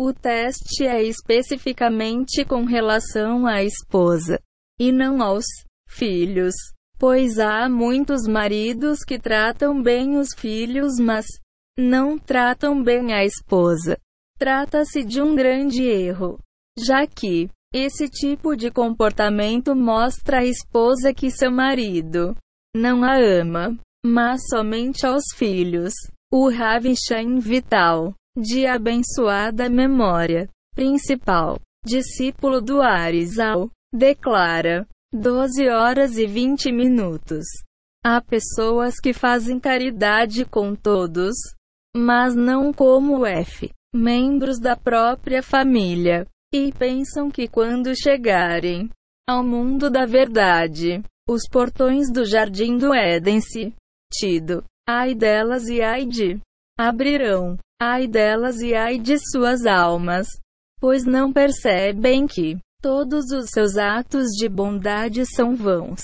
O 0.00 0.12
teste 0.12 0.86
é 0.86 1.02
especificamente 1.02 2.44
com 2.44 2.64
relação 2.64 3.46
à 3.46 3.62
esposa 3.62 4.40
e 4.78 4.92
não 4.92 5.20
aos 5.22 5.44
filhos, 5.88 6.54
pois 6.98 7.38
há 7.38 7.68
muitos 7.68 8.28
maridos 8.28 9.00
que 9.04 9.18
tratam 9.18 9.82
bem 9.82 10.16
os 10.16 10.28
filhos, 10.36 10.98
mas 11.00 11.26
não 11.76 12.18
tratam 12.18 12.82
bem 12.82 13.12
a 13.12 13.24
esposa. 13.24 13.98
Trata-se 14.38 15.02
de 15.02 15.20
um 15.20 15.34
grande 15.34 15.82
erro, 15.82 16.38
já 16.78 17.06
que 17.06 17.48
esse 17.74 18.08
tipo 18.08 18.56
de 18.56 18.70
comportamento 18.70 19.74
mostra 19.74 20.38
à 20.38 20.44
esposa 20.44 21.12
que 21.12 21.30
seu 21.30 21.50
marido 21.50 22.36
não 22.74 23.02
a 23.02 23.16
ama 23.18 23.76
mas 24.04 24.40
somente 24.48 25.04
aos 25.04 25.24
filhos. 25.34 25.92
O 26.32 26.50
Rav 26.50 26.84
Shem 26.94 27.38
Vital, 27.38 28.14
de 28.38 28.66
abençoada 28.66 29.68
memória, 29.68 30.48
principal, 30.74 31.58
discípulo 31.84 32.60
do 32.60 32.80
Arizal, 32.80 33.70
declara: 33.92 34.86
12 35.12 35.68
horas 35.68 36.16
e 36.16 36.26
20 36.26 36.70
minutos. 36.70 37.44
Há 38.04 38.20
pessoas 38.20 38.94
que 39.00 39.12
fazem 39.12 39.58
caridade 39.58 40.44
com 40.44 40.74
todos, 40.74 41.34
mas 41.96 42.34
não 42.34 42.72
como 42.72 43.26
F, 43.26 43.70
membros 43.92 44.60
da 44.60 44.76
própria 44.76 45.42
família, 45.42 46.26
e 46.54 46.72
pensam 46.72 47.30
que 47.30 47.48
quando 47.48 47.94
chegarem 47.96 48.88
ao 49.28 49.42
mundo 49.44 49.90
da 49.90 50.06
verdade, 50.06 51.02
os 51.28 51.42
portões 51.50 52.10
do 52.10 52.24
jardim 52.24 52.78
do 52.78 52.94
Éden 52.94 53.40
se 53.40 53.74
tido. 54.12 54.64
Ai 54.88 55.14
delas 55.14 55.68
e 55.68 55.82
ai 55.82 56.06
de. 56.06 56.40
Abrirão. 56.78 57.58
Ai 57.80 58.06
delas 58.06 58.60
e 58.60 58.74
ai 58.74 58.98
de 58.98 59.18
suas 59.18 59.64
almas. 59.66 60.26
Pois 60.80 61.04
não 61.04 61.32
percebem 61.32 62.26
que 62.26 62.58
todos 62.80 63.30
os 63.32 63.50
seus 63.50 63.76
atos 63.76 64.28
de 64.38 64.48
bondade 64.48 65.24
são 65.26 65.54
vãos. 65.54 66.00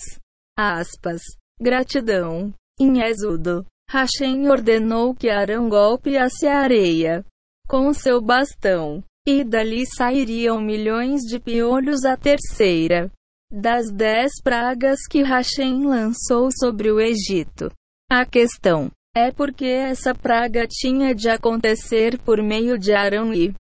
Aspas. 0.56 1.22
Gratidão. 1.60 2.52
Em 2.80 3.00
Êxodo, 3.00 3.64
Hashem 3.88 4.48
ordenou 4.48 5.14
que 5.14 5.30
Arão 5.30 5.68
golpeasse 5.68 6.46
a 6.46 6.58
areia 6.58 7.24
com 7.68 7.92
seu 7.92 8.20
bastão, 8.20 9.02
e 9.26 9.42
dali 9.42 9.86
sairiam 9.86 10.60
milhões 10.60 11.22
de 11.22 11.38
piolhos 11.38 12.04
a 12.04 12.16
terceira 12.16 13.10
das 13.50 13.90
dez 13.90 14.32
pragas 14.42 15.06
que 15.08 15.22
Hashem 15.22 15.86
lançou 15.86 16.50
sobre 16.50 16.90
o 16.90 17.00
Egito. 17.00 17.70
A 18.10 18.26
questão 18.26 18.90
é 19.16 19.30
porque 19.30 19.66
essa 19.66 20.14
praga 20.14 20.66
tinha 20.66 21.14
de 21.14 21.28
acontecer 21.28 22.18
por 22.18 22.42
meio 22.42 22.78
de 22.78 22.92
Arão 22.92 23.32
e 23.32 23.54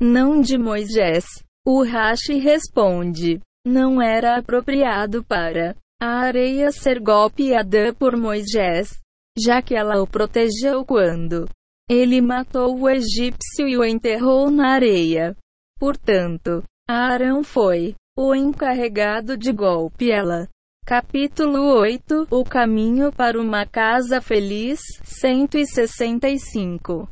não 0.00 0.40
de 0.40 0.56
Moisés. 0.56 1.24
O 1.66 1.84
Rashi 1.84 2.38
responde: 2.38 3.40
não 3.66 4.00
era 4.00 4.38
apropriado 4.38 5.22
para 5.22 5.76
a 6.00 6.20
areia 6.20 6.70
ser 6.70 7.00
golpeada 7.00 7.92
por 7.92 8.16
Moisés, 8.16 8.98
já 9.38 9.60
que 9.60 9.74
ela 9.74 10.00
o 10.00 10.06
protegeu 10.06 10.84
quando 10.84 11.46
ele 11.90 12.20
matou 12.20 12.78
o 12.78 12.88
egípcio 12.88 13.66
e 13.66 13.76
o 13.76 13.84
enterrou 13.84 14.50
na 14.50 14.74
areia. 14.74 15.34
Portanto, 15.78 16.62
Arão 16.88 17.42
foi 17.42 17.94
o 18.16 18.34
encarregado 18.34 19.36
de 19.36 19.52
golpeá-la. 19.52 20.48
Capítulo 20.88 21.76
8 21.80 22.28
O 22.30 22.42
caminho 22.42 23.12
para 23.12 23.38
uma 23.38 23.66
casa 23.66 24.22
feliz 24.22 24.80
165 25.04 27.06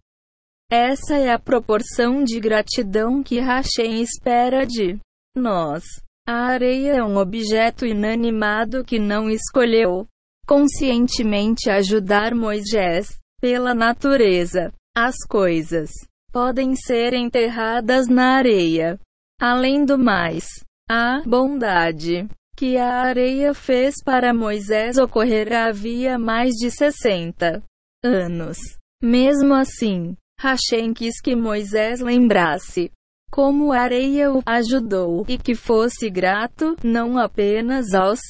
Essa 0.73 1.17
é 1.17 1.31
a 1.31 1.39
proporção 1.39 2.25
de 2.25 2.41
gratidão 2.41 3.23
que 3.23 3.39
Hashem 3.39 4.01
espera 4.01 4.67
de 4.67 4.99
nós. 5.37 5.85
A 6.27 6.47
areia 6.47 6.93
é 6.93 7.05
um 7.05 7.19
objeto 7.19 7.85
inanimado 7.85 8.83
que 8.83 8.99
não 8.99 9.29
escolheu 9.29 10.07
conscientemente 10.47 11.69
ajudar 11.69 12.35
Moisés. 12.35 13.09
Pela 13.43 13.75
natureza, 13.75 14.73
as 14.97 15.17
coisas 15.29 15.91
podem 16.33 16.75
ser 16.75 17.13
enterradas 17.13 18.09
na 18.09 18.39
areia. 18.39 18.99
Além 19.39 19.85
do 19.85 19.99
mais, 19.99 20.47
a 20.89 21.21
bondade 21.27 22.27
que 22.57 22.79
a 22.79 23.03
areia 23.03 23.53
fez 23.53 23.97
para 24.03 24.33
Moisés 24.33 24.97
ocorrer 24.97 25.53
havia 25.53 26.19
mais 26.19 26.55
de 26.55 26.71
60 26.71 27.63
anos. 28.03 28.57
Mesmo 29.03 29.55
assim, 29.55 30.17
Hashem 30.41 30.95
quis 30.95 31.21
que 31.21 31.37
Moisés 31.37 32.01
lembrasse 32.01 32.91
como 33.31 33.73
a 33.73 33.81
areia 33.81 34.33
o 34.33 34.43
ajudou 34.47 35.25
e 35.29 35.37
que 35.37 35.55
fosse 35.55 36.09
grato 36.09 36.77
não 36.83 37.19
apenas 37.19 37.93
aos 37.93 38.21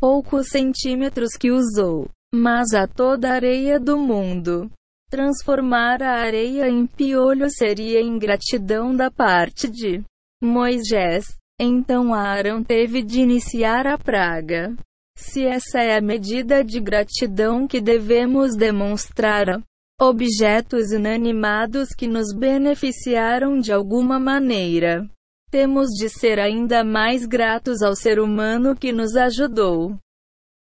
poucos 0.00 0.48
centímetros 0.48 1.36
que 1.38 1.50
usou, 1.50 2.08
mas 2.34 2.74
a 2.74 2.88
toda 2.88 3.30
a 3.30 3.34
areia 3.34 3.78
do 3.78 3.96
mundo. 3.96 4.70
Transformar 5.08 6.02
a 6.02 6.20
areia 6.20 6.68
em 6.68 6.84
piolho 6.86 7.48
seria 7.48 8.02
ingratidão 8.02 8.94
da 8.94 9.10
parte 9.10 9.70
de 9.70 10.02
Moisés. 10.42 11.26
Então 11.58 12.12
Aaron 12.12 12.62
teve 12.62 13.02
de 13.02 13.20
iniciar 13.20 13.86
a 13.86 13.96
praga. 13.96 14.76
Se 15.16 15.46
essa 15.46 15.80
é 15.80 15.96
a 15.96 16.02
medida 16.02 16.62
de 16.62 16.78
gratidão 16.78 17.66
que 17.66 17.80
devemos 17.80 18.54
demonstrar 18.54 19.48
a 19.48 19.62
objetos 19.98 20.92
inanimados 20.92 21.88
que 21.96 22.06
nos 22.06 22.34
beneficiaram 22.34 23.58
de 23.58 23.72
alguma 23.72 24.20
maneira, 24.20 25.08
temos 25.50 25.88
de 25.92 26.10
ser 26.10 26.38
ainda 26.38 26.84
mais 26.84 27.24
gratos 27.24 27.80
ao 27.80 27.96
ser 27.96 28.20
humano 28.20 28.76
que 28.76 28.92
nos 28.92 29.16
ajudou. 29.16 29.96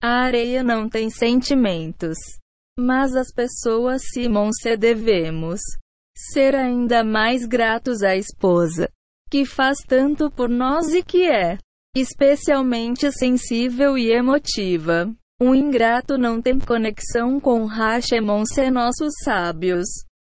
A 0.02 0.22
areia 0.22 0.62
não 0.62 0.88
tem 0.88 1.10
sentimentos, 1.10 2.16
mas 2.78 3.14
as 3.14 3.30
pessoas 3.30 4.00
Simon-se 4.10 4.74
devemos 4.78 5.60
ser 6.16 6.54
ainda 6.54 7.04
mais 7.04 7.44
gratos 7.44 8.02
à 8.02 8.16
esposa 8.16 8.88
que 9.30 9.44
faz 9.44 9.78
tanto 9.86 10.30
por 10.30 10.48
nós 10.48 10.92
e 10.94 11.02
que 11.02 11.26
é 11.28 11.58
especialmente 11.96 13.10
sensível 13.12 13.98
e 13.98 14.12
emotiva. 14.12 15.12
Um 15.40 15.54
ingrato 15.54 16.18
não 16.18 16.42
tem 16.42 16.58
conexão 16.58 17.38
com 17.38 17.64
Hashemon 17.64 18.44
se 18.44 18.70
nossos 18.70 19.12
sábios. 19.22 19.86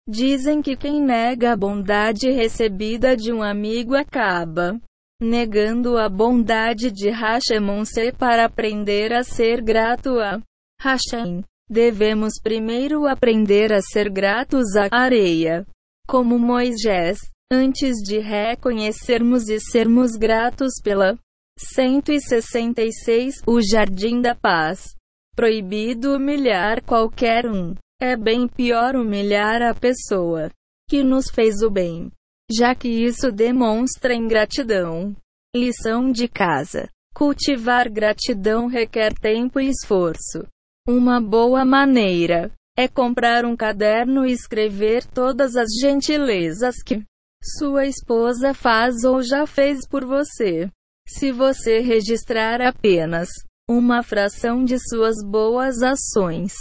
Dizem 0.08 0.62
que 0.62 0.76
quem 0.76 1.02
nega 1.02 1.54
a 1.54 1.56
bondade 1.56 2.30
recebida 2.30 3.16
de 3.16 3.32
um 3.32 3.42
amigo 3.42 3.96
acaba 3.96 4.80
negando 5.22 6.00
a 6.00 6.10
bondade 6.10 6.92
de 6.92 7.10
Hashemon 7.10 7.86
se 7.86 8.12
para 8.12 8.46
aprender 8.46 9.14
a 9.14 9.24
ser 9.24 9.62
grato 9.62 10.20
a 10.20 10.42
Hashem. 10.82 11.44
Devemos 11.70 12.34
primeiro 12.42 13.08
aprender 13.08 13.72
a 13.72 13.82
ser 13.82 14.10
gratos 14.10 14.76
à 14.76 14.90
areia, 14.92 15.66
como 16.08 16.40
Moisés. 16.40 17.20
Antes 17.54 17.98
de 17.98 18.18
reconhecermos 18.18 19.50
e 19.50 19.60
sermos 19.60 20.16
gratos 20.16 20.76
pela 20.82 21.20
166 21.60 23.42
O 23.46 23.60
Jardim 23.62 24.22
da 24.22 24.34
Paz. 24.34 24.96
Proibido 25.36 26.16
humilhar 26.16 26.82
qualquer 26.82 27.46
um. 27.46 27.76
É 28.02 28.16
bem 28.16 28.48
pior 28.48 28.96
humilhar 28.96 29.62
a 29.62 29.76
pessoa 29.76 30.50
que 30.90 31.04
nos 31.04 31.26
fez 31.30 31.62
o 31.62 31.70
bem, 31.70 32.10
já 32.50 32.74
que 32.74 32.88
isso 32.88 33.30
demonstra 33.30 34.16
ingratidão. 34.16 35.14
Lição 35.54 36.10
de 36.10 36.30
casa: 36.30 36.88
Cultivar 37.14 37.92
gratidão 37.92 38.68
requer 38.68 39.14
tempo 39.14 39.60
e 39.60 39.68
esforço. 39.68 40.48
Uma 40.88 41.20
boa 41.20 41.66
maneira 41.66 42.50
é 42.78 42.88
comprar 42.88 43.44
um 43.44 43.58
caderno 43.58 44.26
e 44.26 44.32
escrever 44.32 45.06
todas 45.06 45.58
as 45.58 45.68
gentilezas 45.82 46.76
que 46.82 47.04
sua 47.44 47.86
esposa 47.86 48.54
faz 48.54 49.04
ou 49.04 49.22
já 49.22 49.48
fez 49.48 49.88
por 49.88 50.06
você. 50.06 50.70
Se 51.08 51.32
você 51.32 51.80
registrar 51.80 52.62
apenas 52.62 53.30
uma 53.70 54.04
fração 54.04 54.64
de 54.64 54.78
suas 54.80 55.16
boas 55.26 55.82
ações, 55.82 56.54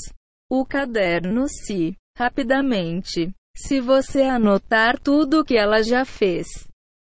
o 0.50 0.64
caderno 0.64 1.46
se 1.48 1.96
rapidamente. 2.16 3.30
Se 3.56 3.80
você 3.80 4.22
anotar 4.22 4.98
tudo 4.98 5.40
o 5.40 5.44
que 5.44 5.56
ela 5.56 5.82
já 5.82 6.04
fez, 6.04 6.46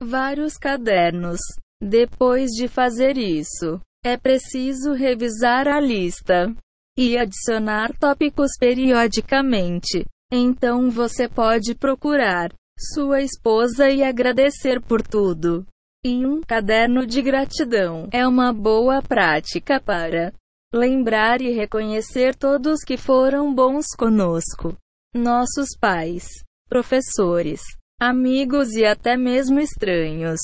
vários 0.01 0.57
cadernos. 0.57 1.39
Depois 1.81 2.51
de 2.51 2.67
fazer 2.67 3.17
isso, 3.17 3.79
é 4.03 4.15
preciso 4.15 4.93
revisar 4.93 5.67
a 5.67 5.79
lista 5.79 6.55
e 6.97 7.17
adicionar 7.17 7.91
tópicos 7.99 8.51
periodicamente. 8.57 10.05
Então 10.31 10.89
você 10.89 11.27
pode 11.27 11.75
procurar 11.75 12.51
sua 12.77 13.21
esposa 13.21 13.89
e 13.89 14.03
agradecer 14.03 14.81
por 14.81 15.01
tudo. 15.01 15.65
E 16.03 16.25
um 16.25 16.41
caderno 16.41 17.05
de 17.05 17.21
gratidão 17.21 18.07
é 18.11 18.27
uma 18.27 18.53
boa 18.53 19.01
prática 19.01 19.79
para 19.79 20.33
lembrar 20.73 21.41
e 21.41 21.51
reconhecer 21.51 22.35
todos 22.35 22.83
que 22.83 22.97
foram 22.97 23.53
bons 23.53 23.87
conosco. 23.97 24.77
Nossos 25.15 25.69
pais, 25.79 26.27
professores, 26.69 27.61
amigos 27.99 28.73
e 28.73 28.85
até 28.85 29.17
mesmo 29.17 29.59
estranhos. 29.59 30.39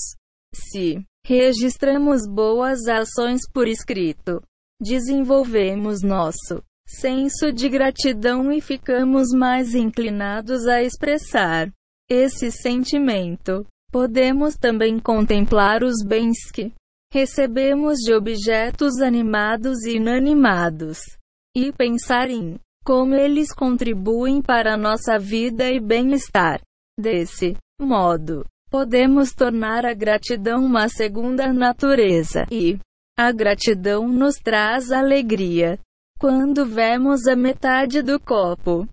Se 0.53 1.05
registramos 1.25 2.21
boas 2.27 2.87
ações 2.87 3.41
por 3.53 3.67
escrito, 3.67 4.41
desenvolvemos 4.81 6.01
nosso 6.01 6.63
senso 6.87 7.51
de 7.51 7.69
gratidão 7.69 8.51
e 8.51 8.59
ficamos 8.59 9.29
mais 9.31 9.75
inclinados 9.75 10.67
a 10.67 10.81
expressar 10.81 11.71
esse 12.11 12.51
sentimento. 12.51 13.65
Podemos 13.89 14.55
também 14.55 14.99
contemplar 14.99 15.81
os 15.81 16.03
bens 16.05 16.51
que 16.51 16.73
recebemos 17.11 17.99
de 17.99 18.13
objetos 18.13 18.99
animados 19.01 19.85
e 19.85 19.95
inanimados 19.95 20.99
e 21.55 21.71
pensar 21.71 22.29
em 22.29 22.59
como 22.83 23.15
eles 23.15 23.53
contribuem 23.53 24.41
para 24.41 24.75
nossa 24.75 25.17
vida 25.17 25.69
e 25.69 25.79
bem-estar. 25.79 26.61
Desse 26.99 27.55
modo, 27.79 28.45
podemos 28.69 29.33
tornar 29.33 29.85
a 29.85 29.93
gratidão 29.93 30.65
uma 30.65 30.89
segunda 30.89 31.53
natureza 31.53 32.45
e 32.51 32.77
a 33.17 33.31
gratidão 33.31 34.07
nos 34.07 34.35
traz 34.35 34.91
alegria. 34.91 35.79
Quando 36.19 36.65
vemos 36.65 37.25
a 37.27 37.35
metade 37.35 38.01
do 38.01 38.19
copo 38.19 38.87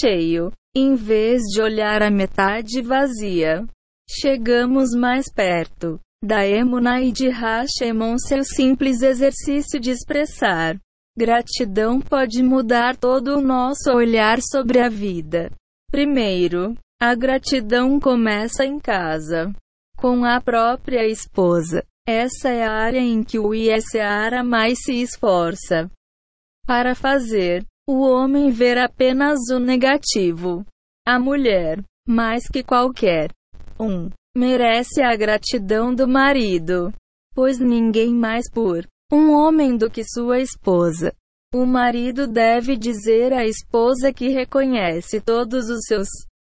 cheio, 0.00 0.52
em 0.78 0.94
vez 0.94 1.42
de 1.44 1.62
olhar 1.62 2.02
a 2.02 2.10
metade 2.10 2.82
vazia, 2.82 3.66
chegamos 4.06 4.90
mais 4.94 5.24
perto. 5.32 5.98
Da 6.22 6.46
Emuna 6.46 7.00
e 7.00 7.10
de 7.10 7.30
Hashemon, 7.30 8.18
seu 8.18 8.44
simples 8.44 9.00
exercício 9.00 9.80
de 9.80 9.90
expressar. 9.90 10.76
Gratidão 11.16 11.98
pode 11.98 12.42
mudar 12.42 12.94
todo 12.94 13.38
o 13.38 13.40
nosso 13.40 13.90
olhar 13.90 14.38
sobre 14.42 14.78
a 14.78 14.88
vida. 14.90 15.50
Primeiro, 15.90 16.76
a 17.00 17.14
gratidão 17.14 17.98
começa 17.98 18.62
em 18.66 18.78
casa, 18.78 19.50
com 19.96 20.26
a 20.26 20.42
própria 20.42 21.06
esposa. 21.06 21.82
Essa 22.06 22.50
é 22.50 22.64
a 22.64 22.72
área 22.72 23.00
em 23.00 23.22
que 23.24 23.38
o 23.38 23.54
ISARA 23.54 24.44
mais 24.44 24.82
se 24.82 25.00
esforça. 25.00 25.90
Para 26.66 26.94
fazer 26.94 27.64
o 27.88 28.00
homem 28.00 28.50
ver 28.50 28.78
apenas 28.78 29.38
o 29.50 29.58
negativo. 29.58 30.64
A 31.06 31.18
mulher, 31.18 31.82
mais 32.06 32.48
que 32.48 32.62
qualquer 32.62 33.30
um, 33.78 34.10
merece 34.36 35.02
a 35.02 35.14
gratidão 35.14 35.94
do 35.94 36.08
marido, 36.08 36.92
pois 37.34 37.58
ninguém 37.58 38.12
mais 38.12 38.50
por 38.50 38.86
um 39.12 39.32
homem 39.32 39.76
do 39.76 39.90
que 39.90 40.02
sua 40.02 40.40
esposa. 40.40 41.12
O 41.54 41.64
marido 41.64 42.26
deve 42.26 42.76
dizer 42.76 43.32
à 43.32 43.44
esposa 43.44 44.12
que 44.12 44.28
reconhece 44.28 45.20
todos 45.20 45.70
os 45.70 45.84
seus 45.86 46.08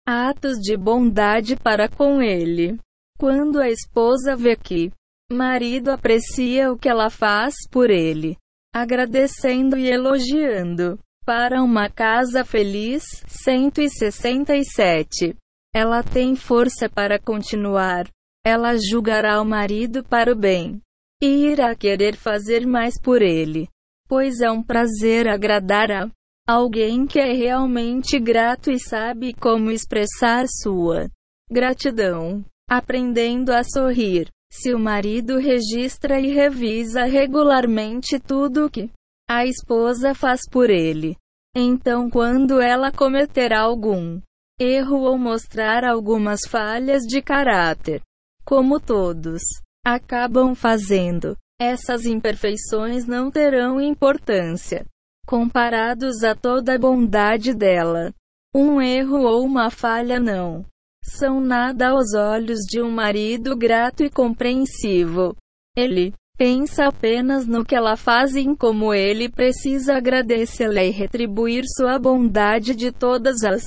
atos 0.08 0.58
de 0.58 0.76
bondade 0.76 1.56
para 1.56 1.88
com 1.88 2.22
ele. 2.22 2.80
Quando 3.20 3.60
a 3.60 3.70
esposa 3.70 4.36
vê 4.36 4.56
que 4.56 4.92
Marido 5.32 5.92
aprecia 5.92 6.72
o 6.72 6.78
que 6.78 6.90
ela 6.90 7.12
faz 7.12 7.54
por 7.70 7.92
ele, 7.92 8.36
agradecendo 8.74 9.78
e 9.78 9.88
elogiando. 9.88 10.98
Para 11.30 11.62
uma 11.62 11.92
casa 11.92 12.44
feliz, 12.44 13.04
167. 13.28 15.36
Ela 15.72 16.02
tem 16.02 16.36
força 16.36 16.90
para 16.90 17.20
continuar. 17.20 18.08
Ela 18.44 18.76
julgará 18.78 19.40
o 19.40 19.46
marido 19.46 20.04
para 20.04 20.34
o 20.34 20.36
bem 20.36 20.82
e 21.22 21.52
irá 21.52 21.76
querer 21.76 22.16
fazer 22.16 22.66
mais 22.66 23.00
por 23.00 23.22
ele, 23.22 23.70
pois 24.08 24.42
é 24.42 24.50
um 24.50 24.64
prazer 24.64 25.28
agradar 25.28 25.92
a 25.92 26.10
alguém 26.48 27.06
que 27.06 27.20
é 27.20 27.32
realmente 27.32 28.20
grato 28.20 28.72
e 28.72 28.80
sabe 28.80 29.32
como 29.32 29.70
expressar 29.70 30.48
sua 30.48 31.12
gratidão, 31.48 32.44
aprendendo 32.68 33.52
a 33.52 33.64
sorrir. 33.64 34.30
Se 34.52 34.74
o 34.74 34.80
marido 34.80 35.38
registra 35.38 36.20
e 36.20 36.34
revisa 36.34 37.04
regularmente 37.04 38.20
tudo 38.20 38.66
o 38.66 38.70
que 38.72 38.90
a 39.30 39.46
esposa 39.46 40.16
faz 40.16 40.42
por 40.50 40.70
ele, 40.70 41.16
então 41.56 42.10
quando 42.10 42.60
ela 42.60 42.92
cometer 42.92 43.54
algum 43.54 44.20
erro 44.60 45.02
ou 45.02 45.18
mostrar 45.18 45.86
algumas 45.86 46.40
falhas 46.48 47.04
de 47.04 47.22
caráter, 47.22 48.02
como 48.44 48.80
todos 48.80 49.42
acabam 49.86 50.56
fazendo, 50.56 51.38
essas 51.62 52.06
imperfeições 52.06 53.06
não 53.06 53.30
terão 53.30 53.80
importância 53.80 54.86
comparados 55.30 56.24
a 56.24 56.34
toda 56.34 56.74
a 56.74 56.80
bondade 56.80 57.54
dela. 57.54 58.12
Um 58.56 58.82
erro 58.82 59.22
ou 59.22 59.46
uma 59.46 59.70
falha 59.70 60.20
não 60.20 60.66
são 61.04 61.40
nada 61.40 61.90
aos 61.90 62.16
olhos 62.16 62.60
de 62.68 62.82
um 62.82 62.90
marido 62.90 63.56
grato 63.56 64.04
e 64.04 64.10
compreensivo. 64.10 65.36
Ele 65.78 66.16
pensa 66.40 66.86
apenas 66.88 67.46
no 67.46 67.66
que 67.66 67.76
ela 67.76 67.98
faz 67.98 68.34
e 68.34 68.40
em 68.40 68.56
como 68.56 68.94
ele 68.94 69.28
precisa 69.28 69.98
agradecê-la 69.98 70.86
e 70.86 70.90
retribuir 70.90 71.66
sua 71.68 72.00
bondade 72.00 72.74
de 72.74 72.94
todas 72.94 73.44
as 73.44 73.64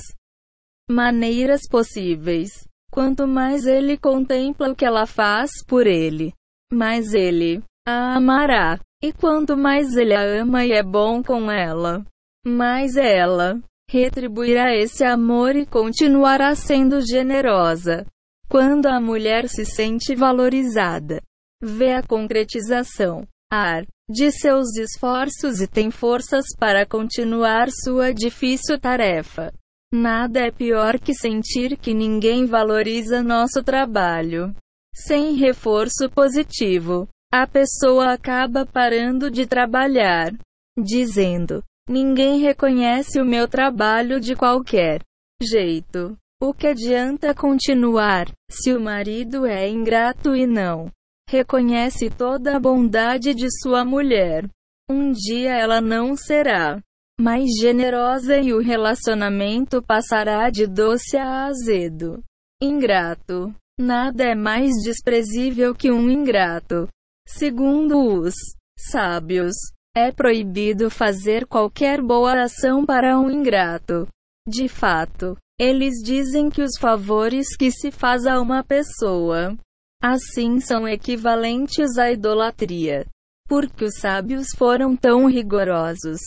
maneiras 0.89 1.61
possíveis. 1.69 2.49
Quanto 2.91 3.27
mais 3.27 3.67
ele 3.67 3.95
contempla 3.95 4.71
o 4.71 4.75
que 4.75 4.83
ela 4.83 5.05
faz 5.05 5.51
por 5.67 5.85
ele, 5.85 6.33
mais 6.71 7.13
ele 7.13 7.61
a 7.87 8.15
amará. 8.15 8.79
E 9.03 9.13
quanto 9.13 9.55
mais 9.55 9.95
ele 9.95 10.15
a 10.15 10.23
ama 10.23 10.65
e 10.65 10.71
é 10.71 10.81
bom 10.81 11.21
com 11.21 11.51
ela, 11.51 12.03
mais 12.45 12.95
ela 12.95 13.61
retribuirá 13.87 14.75
esse 14.75 15.03
amor 15.03 15.55
e 15.55 15.65
continuará 15.65 16.55
sendo 16.55 17.01
generosa. 17.01 18.05
Quando 18.49 18.87
a 18.87 18.99
mulher 18.99 19.47
se 19.47 19.65
sente 19.65 20.15
valorizada, 20.15 21.21
vê 21.63 21.93
a 21.93 22.03
concretização 22.03 23.25
ar 23.53 23.85
de 24.09 24.31
seus 24.31 24.75
esforços 24.77 25.61
e 25.61 25.67
tem 25.67 25.91
forças 25.91 26.43
para 26.57 26.87
continuar 26.87 27.69
sua 27.69 28.11
difícil 28.11 28.79
tarefa. 28.79 29.53
Nada 29.93 30.39
é 30.39 30.51
pior 30.51 30.99
que 30.99 31.13
sentir 31.13 31.77
que 31.77 31.93
ninguém 31.93 32.47
valoriza 32.47 33.21
nosso 33.21 33.63
trabalho. 33.63 34.53
Sem 34.95 35.35
reforço 35.35 36.09
positivo, 36.09 37.07
a 37.31 37.45
pessoa 37.45 38.13
acaba 38.13 38.65
parando 38.65 39.29
de 39.29 39.45
trabalhar, 39.45 40.33
dizendo: 40.75 41.63
Ninguém 41.87 42.39
reconhece 42.39 43.21
o 43.21 43.25
meu 43.25 43.47
trabalho 43.47 44.19
de 44.19 44.35
qualquer 44.35 45.01
jeito. 45.39 46.17
O 46.41 46.53
que 46.53 46.67
adianta 46.67 47.35
continuar, 47.35 48.31
se 48.49 48.73
o 48.73 48.81
marido 48.81 49.45
é 49.45 49.69
ingrato 49.69 50.35
e 50.35 50.47
não 50.47 50.91
reconhece 51.29 52.09
toda 52.09 52.55
a 52.55 52.59
bondade 52.59 53.33
de 53.33 53.47
sua 53.61 53.83
mulher? 53.83 54.47
Um 54.89 55.11
dia 55.11 55.53
ela 55.53 55.81
não 55.81 56.15
será 56.15 56.81
mais 57.19 57.49
generosa 57.59 58.37
e 58.37 58.53
o 58.53 58.59
relacionamento 58.59 59.81
passará 59.81 60.49
de 60.49 60.67
doce 60.67 61.17
a 61.17 61.45
azedo. 61.45 62.23
Ingrato. 62.61 63.53
Nada 63.79 64.23
é 64.23 64.35
mais 64.35 64.71
desprezível 64.83 65.73
que 65.73 65.91
um 65.91 66.09
ingrato. 66.09 66.87
Segundo 67.27 68.19
os 68.19 68.35
sábios, 68.77 69.55
é 69.95 70.11
proibido 70.11 70.89
fazer 70.89 71.47
qualquer 71.47 72.01
boa 72.01 72.43
ação 72.43 72.85
para 72.85 73.19
um 73.19 73.29
ingrato. 73.29 74.07
De 74.47 74.67
fato, 74.67 75.37
eles 75.59 75.95
dizem 76.03 76.49
que 76.49 76.61
os 76.61 76.77
favores 76.79 77.55
que 77.55 77.71
se 77.71 77.91
faz 77.91 78.25
a 78.25 78.41
uma 78.41 78.63
pessoa 78.63 79.57
assim 80.03 80.59
são 80.59 80.85
equivalentes 80.85 81.97
à 81.97 82.11
idolatria. 82.11 83.05
Porque 83.47 83.85
os 83.85 83.99
sábios 83.99 84.47
foram 84.57 84.97
tão 84.97 85.27
rigorosos. 85.29 86.19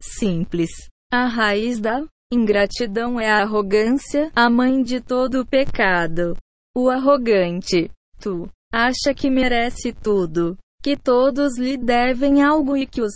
Simples. 0.00 0.70
A 1.12 1.26
raiz 1.26 1.80
da 1.80 2.04
ingratidão 2.32 3.18
é 3.18 3.28
a 3.28 3.42
arrogância, 3.42 4.30
a 4.34 4.48
mãe 4.48 4.80
de 4.80 5.00
todo 5.00 5.40
o 5.40 5.46
pecado. 5.46 6.36
O 6.76 6.88
arrogante. 6.88 7.90
Tu 8.20 8.48
acha 8.72 9.12
que 9.12 9.28
merece 9.28 9.92
tudo, 9.92 10.56
que 10.82 10.96
todos 10.96 11.58
lhe 11.58 11.76
devem 11.76 12.42
algo 12.42 12.76
e 12.76 12.86
que 12.86 13.02
os 13.02 13.12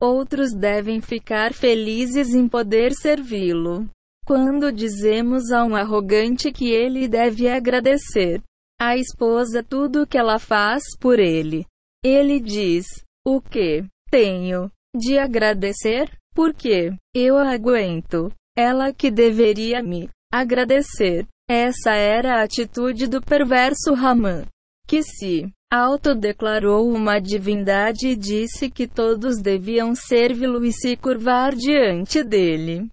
outros 0.00 0.52
devem 0.52 1.00
ficar 1.00 1.54
felizes 1.54 2.34
em 2.34 2.46
poder 2.46 2.92
servi-lo. 2.92 3.88
Quando 4.26 4.72
dizemos 4.72 5.50
a 5.50 5.64
um 5.64 5.74
arrogante 5.74 6.52
que 6.52 6.68
ele 6.68 7.08
deve 7.08 7.48
agradecer 7.48 8.42
a 8.78 8.96
esposa 8.96 9.62
tudo 9.62 10.02
o 10.02 10.06
que 10.06 10.18
ela 10.18 10.38
faz 10.38 10.82
por 11.00 11.18
ele, 11.18 11.66
ele 12.04 12.38
diz: 12.40 12.86
O 13.26 13.40
que 13.40 13.84
tenho 14.10 14.70
de 14.94 15.18
agradecer? 15.18 16.10
Porque 16.34 16.92
eu 17.14 17.38
aguento. 17.38 18.30
Ela 18.56 18.92
que 18.92 19.10
deveria 19.10 19.82
me 19.82 20.08
agradecer. 20.32 21.26
Essa 21.48 21.92
era 21.92 22.36
a 22.36 22.42
atitude 22.42 23.06
do 23.06 23.22
perverso 23.22 23.94
Ramã, 23.94 24.44
que 24.86 25.02
se 25.02 25.48
autodeclarou 25.72 26.88
uma 26.90 27.20
divindade 27.20 28.08
e 28.08 28.16
disse 28.16 28.70
que 28.70 28.86
todos 28.86 29.40
deviam 29.40 29.94
servi-lo 29.94 30.64
e 30.64 30.72
se 30.72 30.96
curvar 30.96 31.54
diante 31.54 32.22
dele. 32.24 32.88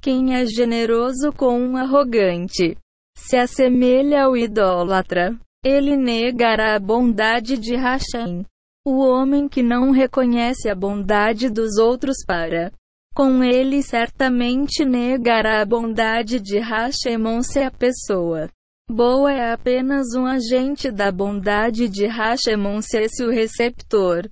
Quem 0.00 0.34
é 0.34 0.44
generoso 0.46 1.32
com 1.32 1.58
um 1.58 1.76
arrogante 1.76 2.76
se 3.16 3.36
assemelha 3.36 4.24
ao 4.24 4.36
idólatra. 4.36 5.38
Ele 5.64 5.96
negará 5.96 6.74
a 6.74 6.80
bondade 6.80 7.56
de 7.56 7.76
Hashem. 7.76 8.44
O 8.84 8.98
homem 8.98 9.48
que 9.48 9.62
não 9.62 9.90
reconhece 9.90 10.68
a 10.68 10.74
bondade 10.74 11.48
dos 11.48 11.78
outros 11.78 12.24
para 12.26 12.72
com 13.14 13.44
ele 13.44 13.82
certamente 13.82 14.84
negará 14.84 15.60
a 15.60 15.66
bondade 15.66 16.40
de 16.40 16.58
Hashemon 16.58 17.42
se 17.42 17.60
a 17.60 17.70
pessoa 17.70 18.48
boa 18.90 19.32
é 19.32 19.52
apenas 19.52 20.14
um 20.14 20.26
agente 20.26 20.90
da 20.90 21.12
bondade 21.12 21.88
de 21.88 22.06
Hashemon 22.06 22.80
se 22.80 23.00
esse 23.02 23.24
o 23.24 23.30
receptor 23.30 24.28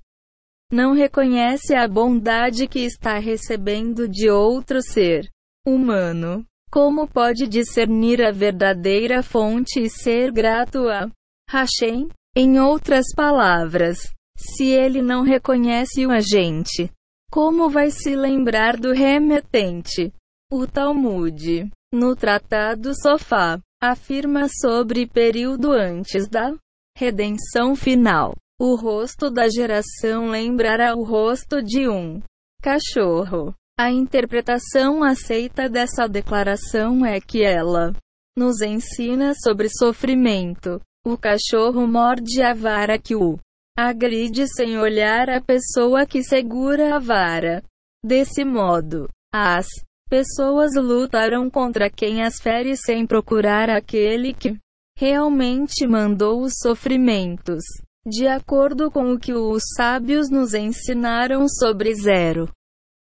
não 0.72 0.94
reconhece 0.94 1.74
a 1.74 1.86
bondade 1.86 2.66
que 2.66 2.80
está 2.80 3.18
recebendo 3.18 4.08
de 4.08 4.30
outro 4.30 4.80
ser 4.80 5.28
humano. 5.66 6.44
Como 6.72 7.08
pode 7.08 7.48
discernir 7.48 8.22
a 8.22 8.30
verdadeira 8.30 9.22
fonte 9.22 9.80
e 9.80 9.90
ser 9.90 10.30
grato 10.30 10.88
a 10.88 11.10
Hashem? 11.50 12.08
Em 12.36 12.60
outras 12.60 13.06
palavras, 13.14 14.12
se 14.36 14.66
ele 14.66 15.02
não 15.02 15.24
reconhece 15.24 16.06
o 16.06 16.12
agente, 16.12 16.88
como 17.28 17.68
vai 17.68 17.90
se 17.90 18.14
lembrar 18.14 18.76
do 18.76 18.92
remetente? 18.92 20.12
O 20.52 20.64
Talmud, 20.64 21.68
no 21.92 22.14
Tratado 22.14 22.94
Sofá, 22.94 23.60
afirma 23.82 24.46
sobre 24.48 25.08
período 25.08 25.72
antes 25.72 26.28
da 26.28 26.54
redenção 26.96 27.74
final. 27.74 28.36
O 28.60 28.76
rosto 28.76 29.30
da 29.30 29.48
geração 29.48 30.28
lembrará 30.28 30.94
o 30.94 31.02
rosto 31.02 31.62
de 31.62 31.88
um 31.88 32.22
cachorro. 32.62 33.54
A 33.82 33.90
interpretação 33.90 35.02
aceita 35.02 35.66
dessa 35.66 36.06
declaração 36.06 37.02
é 37.02 37.18
que 37.18 37.42
ela 37.42 37.94
nos 38.36 38.60
ensina 38.60 39.32
sobre 39.42 39.70
sofrimento. 39.70 40.78
O 41.02 41.16
cachorro 41.16 41.86
morde 41.86 42.42
a 42.42 42.52
vara 42.52 42.98
que 42.98 43.16
o 43.16 43.38
agride 43.74 44.46
sem 44.48 44.76
olhar 44.76 45.30
a 45.30 45.40
pessoa 45.40 46.04
que 46.04 46.22
segura 46.22 46.96
a 46.96 46.98
vara. 46.98 47.62
Desse 48.04 48.44
modo, 48.44 49.08
as 49.32 49.66
pessoas 50.10 50.72
lutaram 50.76 51.48
contra 51.48 51.88
quem 51.88 52.22
as 52.22 52.34
fere 52.38 52.76
sem 52.76 53.06
procurar 53.06 53.70
aquele 53.70 54.34
que 54.34 54.58
realmente 54.94 55.86
mandou 55.86 56.42
os 56.42 56.52
sofrimentos. 56.58 57.62
De 58.06 58.28
acordo 58.28 58.90
com 58.90 59.14
o 59.14 59.18
que 59.18 59.32
os 59.32 59.62
sábios 59.74 60.28
nos 60.28 60.52
ensinaram 60.52 61.48
sobre 61.48 61.94
zero 61.94 62.46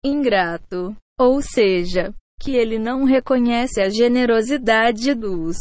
ingrato, 0.03 0.95
ou 1.19 1.41
seja, 1.41 2.13
que 2.39 2.55
ele 2.55 2.79
não 2.79 3.03
reconhece 3.03 3.81
a 3.81 3.89
generosidade 3.89 5.13
dos 5.13 5.57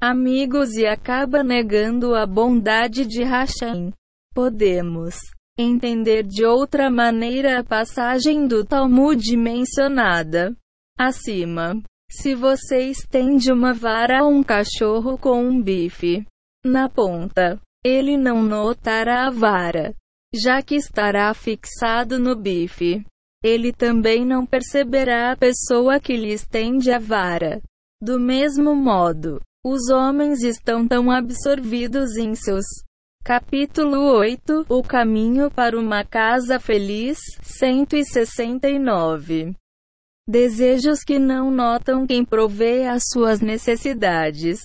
amigos 0.00 0.74
e 0.74 0.86
acaba 0.86 1.42
negando 1.42 2.14
a 2.14 2.26
bondade 2.26 3.06
de 3.06 3.24
Hashem. 3.24 3.92
Podemos 4.34 5.16
entender 5.58 6.22
de 6.22 6.44
outra 6.44 6.90
maneira 6.90 7.58
a 7.58 7.64
passagem 7.64 8.46
do 8.46 8.64
Talmud 8.64 9.36
mencionada 9.36 10.54
acima. 10.98 11.82
Se 12.10 12.34
você 12.34 12.84
estende 12.84 13.52
uma 13.52 13.74
vara 13.74 14.20
a 14.20 14.26
um 14.26 14.42
cachorro 14.42 15.18
com 15.18 15.42
um 15.42 15.60
bife 15.60 16.24
na 16.64 16.88
ponta, 16.88 17.60
ele 17.84 18.16
não 18.16 18.42
notará 18.42 19.26
a 19.26 19.30
vara, 19.30 19.94
já 20.34 20.62
que 20.62 20.74
estará 20.74 21.32
fixado 21.34 22.18
no 22.18 22.36
bife. 22.36 23.04
Ele 23.42 23.72
também 23.72 24.24
não 24.24 24.44
perceberá 24.44 25.32
a 25.32 25.36
pessoa 25.36 26.00
que 26.00 26.16
lhe 26.16 26.32
estende 26.32 26.90
a 26.90 26.98
vara. 26.98 27.60
Do 28.02 28.18
mesmo 28.18 28.74
modo, 28.74 29.40
os 29.64 29.88
homens 29.90 30.42
estão 30.42 30.86
tão 30.86 31.10
absorvidos 31.10 32.16
em 32.16 32.34
seus. 32.34 32.64
Capítulo 33.24 33.98
8 34.16 34.66
O 34.68 34.82
caminho 34.82 35.50
para 35.50 35.78
uma 35.78 36.04
casa 36.04 36.58
feliz 36.58 37.18
169 37.42 39.54
Desejos 40.26 41.04
que 41.04 41.18
não 41.18 41.50
notam 41.50 42.06
quem 42.06 42.24
provê 42.24 42.86
as 42.86 43.02
suas 43.12 43.40
necessidades. 43.40 44.58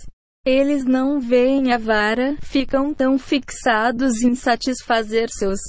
Eles 0.45 0.83
não 0.83 1.19
veem 1.19 1.71
a 1.71 1.77
vara, 1.77 2.35
ficam 2.41 2.93
tão 2.93 3.17
fixados 3.17 4.21
em 4.23 4.35
satisfazer 4.35 5.29
seus 5.29 5.59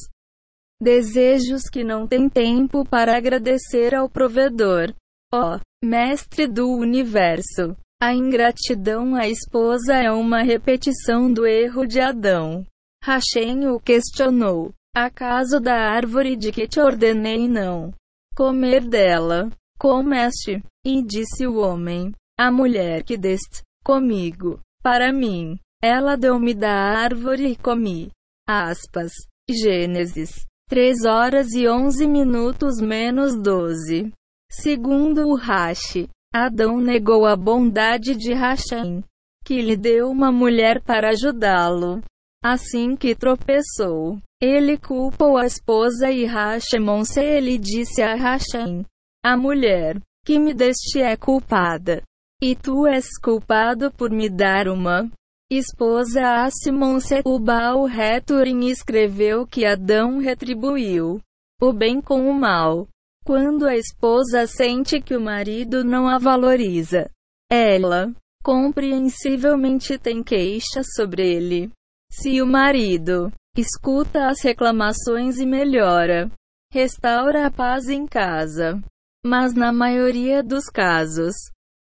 desejos 0.85 1.63
que 1.73 1.83
não 1.83 2.07
têm 2.07 2.29
tempo 2.29 2.85
para 2.85 3.17
agradecer 3.17 3.95
ao 3.95 4.07
provedor. 4.07 4.95
Ó, 5.33 5.57
oh, 5.57 5.61
Mestre 5.83 6.47
do 6.47 6.69
Universo! 6.69 7.75
A 8.01 8.13
ingratidão 8.13 9.17
à 9.17 9.27
esposa 9.27 9.95
é 9.95 10.13
uma 10.13 10.43
repetição 10.43 11.33
do 11.33 11.47
erro 11.47 11.87
de 11.87 12.01
Adão. 12.01 12.67
Hashem 13.03 13.67
o 13.67 13.81
questionou: 13.81 14.75
Acaso 14.95 15.59
da 15.59 15.75
árvore 15.75 16.37
de 16.37 16.53
que 16.53 16.69
te 16.69 16.79
ordenei 16.79 17.49
não 17.49 17.91
comer 18.37 18.87
dela? 18.87 19.51
Comeste. 19.79 20.63
E 20.85 21.03
disse 21.03 21.47
o 21.47 21.57
homem: 21.57 22.13
A 22.39 22.53
mulher 22.53 23.03
que 23.03 23.17
deste 23.17 23.63
comigo, 23.83 24.61
para 24.83 25.13
mim, 25.13 25.59
ela 25.83 26.15
deu-me 26.15 26.53
da 26.53 26.73
árvore 26.73 27.53
e 27.53 27.57
comi. 27.57 28.11
Aspas. 28.47 29.13
Gênesis 29.51 30.47
3 30.69 31.05
horas 31.05 31.53
e 31.53 31.69
11 31.69 32.07
minutos 32.07 32.81
menos 32.81 33.37
12. 33.37 34.11
Segundo 34.51 35.29
o 35.29 35.37
Rashi, 35.37 36.09
Adão 36.35 36.81
negou 36.81 37.27
a 37.27 37.37
bondade 37.37 38.17
de 38.17 38.33
Hashem, 38.33 39.05
que 39.45 39.61
lhe 39.61 39.77
deu 39.77 40.11
uma 40.11 40.33
mulher 40.33 40.83
para 40.83 41.11
ajudá-lo. 41.11 42.01
Assim 42.43 42.97
que 42.97 43.15
tropeçou, 43.15 44.19
ele 44.41 44.79
culpou 44.79 45.37
a 45.37 45.47
esposa 45.47 46.11
e 46.11 46.25
Hashemon 46.25 47.05
se 47.05 47.23
ele 47.23 47.59
disse 47.59 48.03
a 48.03 48.15
Hashem, 48.15 48.85
a 49.25 49.37
mulher 49.37 49.99
que 50.25 50.39
me 50.39 50.55
deste 50.55 51.01
é 51.01 51.17
culpada. 51.17 52.03
E 52.43 52.57
tu 52.57 52.87
és 52.87 53.07
culpado 53.23 53.93
por 53.93 54.11
me 54.11 54.29
dar 54.29 54.69
uma 54.69 55.11
esposa 55.51 56.45
a 56.45 56.51
Simon 56.51 56.99
Baal 57.41 57.85
Returin 57.85 58.67
escreveu 58.67 59.47
que 59.47 59.67
Adão 59.67 60.19
retribuiu 60.19 61.21
o 61.61 61.73
bem 61.73 62.01
com 62.01 62.29
o 62.29 62.35
mal. 62.35 62.89
Quando 63.25 63.67
a 63.67 63.75
esposa 63.75 64.47
sente 64.47 65.01
que 65.01 65.17
o 65.17 65.21
marido 65.21 65.83
não 65.83 66.09
a 66.09 66.19
valoriza, 66.19 67.11
ela 67.51 68.13
compreensivelmente 68.43 69.99
tem 69.99 70.23
queixa 70.23 70.83
sobre 70.85 71.27
ele. 71.27 71.71
Se 72.11 72.43
o 72.43 72.47
marido 72.47 73.33
escuta 73.57 74.29
as 74.29 74.43
reclamações 74.43 75.39
e 75.39 75.47
melhora, 75.47 76.31
restaura 76.71 77.47
a 77.47 77.51
paz 77.51 77.89
em 77.89 78.07
casa. 78.07 78.79
Mas 79.25 79.55
na 79.55 79.73
maioria 79.73 80.43
dos 80.43 80.67
casos, 80.67 81.35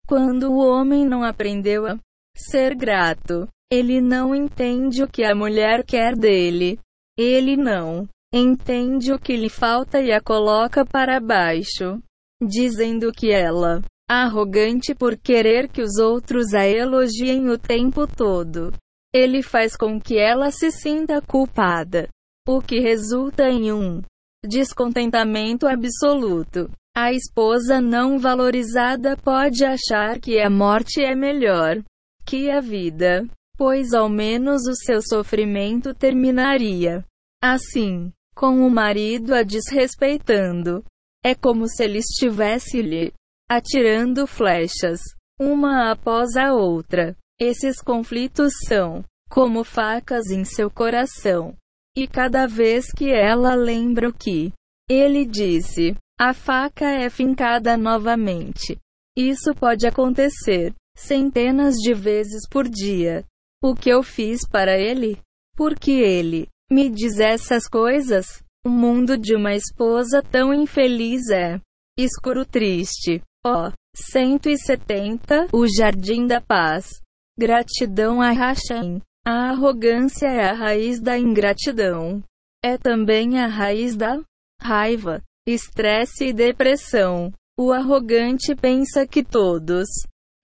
quando 0.08 0.52
o 0.52 0.58
homem 0.58 1.06
não 1.08 1.24
aprendeu 1.24 1.88
a 1.88 1.98
ser 2.36 2.76
grato, 2.76 3.48
ele 3.72 4.02
não 4.02 4.36
entende 4.36 5.04
o 5.04 5.08
que 5.08 5.24
a 5.24 5.34
mulher 5.34 5.86
quer 5.86 6.16
dele. 6.16 6.78
Ele 7.18 7.56
não 7.56 8.08
entende 8.34 9.14
o 9.14 9.20
que 9.20 9.36
lhe 9.36 9.50
falta 9.50 10.02
e 10.02 10.12
a 10.12 10.22
coloca 10.22 10.86
para 10.86 11.20
baixo, 11.20 12.02
dizendo 12.42 13.12
que 13.12 13.32
ela 13.32 13.82
arrogante 14.10 14.94
por 14.94 15.18
querer 15.18 15.70
que 15.70 15.82
os 15.82 15.98
outros 15.98 16.54
a 16.54 16.68
elogiem 16.68 17.50
o 17.50 17.58
tempo 17.58 18.06
todo. 18.06 18.74
Ele 19.14 19.42
faz 19.42 19.78
com 19.78 20.00
que 20.00 20.18
ela 20.18 20.52
se 20.52 20.70
sinta 20.72 21.22
culpada 21.22 22.10
o 22.48 22.62
que 22.62 22.80
resulta 22.80 23.48
em 23.50 23.72
um 23.72 24.02
descontentamento 24.46 25.68
absoluto. 25.68 26.70
A 26.96 27.14
esposa 27.14 27.80
não 27.80 28.20
valorizada 28.20 29.16
pode 29.16 29.64
achar 29.64 30.20
que 30.20 30.40
a 30.40 30.50
morte 30.50 31.02
é 31.02 31.16
melhor 31.16 31.82
que 32.26 32.50
a 32.50 32.60
vida, 32.60 33.28
pois 33.58 33.94
ao 33.94 34.10
menos 34.10 34.68
o 34.68 34.76
seu 34.76 35.02
sofrimento 35.02 35.94
terminaria. 35.94 37.06
Assim, 37.44 38.12
com 38.36 38.66
o 38.66 38.70
marido 38.70 39.34
a 39.34 39.44
desrespeitando, 39.44 40.84
é 41.24 41.36
como 41.36 41.68
se 41.68 41.84
ele 41.84 42.00
estivesse 42.00 42.82
lhe 42.82 43.14
atirando 43.50 44.26
flechas, 44.26 45.00
uma 45.40 45.92
após 45.92 46.36
a 46.36 46.54
outra. 46.54 47.16
Esses 47.40 47.82
conflitos 47.82 48.54
são 48.68 49.04
como 49.30 49.64
facas 49.64 50.30
em 50.30 50.44
seu 50.44 50.70
coração. 50.70 51.56
E 51.96 52.08
cada 52.08 52.48
vez 52.48 52.92
que 52.92 53.12
ela 53.12 53.56
lembra 53.56 54.10
o 54.10 54.14
que 54.14 54.54
ele 54.90 55.26
disse, 55.26 55.96
a 56.20 56.34
faca 56.34 56.86
é 56.86 57.10
fincada 57.10 57.76
novamente. 57.78 58.78
Isso 59.18 59.54
pode 59.54 59.88
acontecer 59.88 60.74
centenas 60.96 61.76
de 61.76 61.94
vezes 61.94 62.48
por 62.50 62.68
dia. 62.68 63.26
O 63.64 63.76
que 63.76 63.90
eu 63.90 64.02
fiz 64.04 64.48
para 64.48 64.78
ele? 64.78 65.20
Porque 65.56 65.92
ele 65.92 66.48
me 66.72 66.90
diz 66.90 67.20
essas 67.20 67.68
coisas? 67.68 68.42
O 68.66 68.70
mundo 68.70 69.18
de 69.18 69.36
uma 69.36 69.54
esposa 69.54 70.22
tão 70.22 70.54
infeliz 70.54 71.30
é 71.30 71.60
escuro 71.98 72.46
triste. 72.46 73.22
Ó, 73.46 73.70
oh, 73.70 73.72
170 73.96 75.48
O 75.52 75.68
Jardim 75.68 76.28
da 76.28 76.40
Paz. 76.40 77.02
Gratidão 77.38 78.22
a 78.22 78.32
Hashem. 78.32 79.02
A 79.26 79.50
arrogância 79.50 80.28
é 80.28 80.50
a 80.50 80.54
raiz 80.54 81.02
da 81.02 81.18
ingratidão. 81.18 82.24
É 82.64 82.78
também 82.78 83.40
a 83.40 83.48
raiz 83.48 83.96
da 83.96 84.22
raiva 84.62 85.22
estresse 85.48 86.28
e 86.28 86.34
depressão. 86.34 87.34
O 87.58 87.72
arrogante 87.72 88.56
pensa 88.56 89.06
que 89.06 89.24
todos 89.24 89.88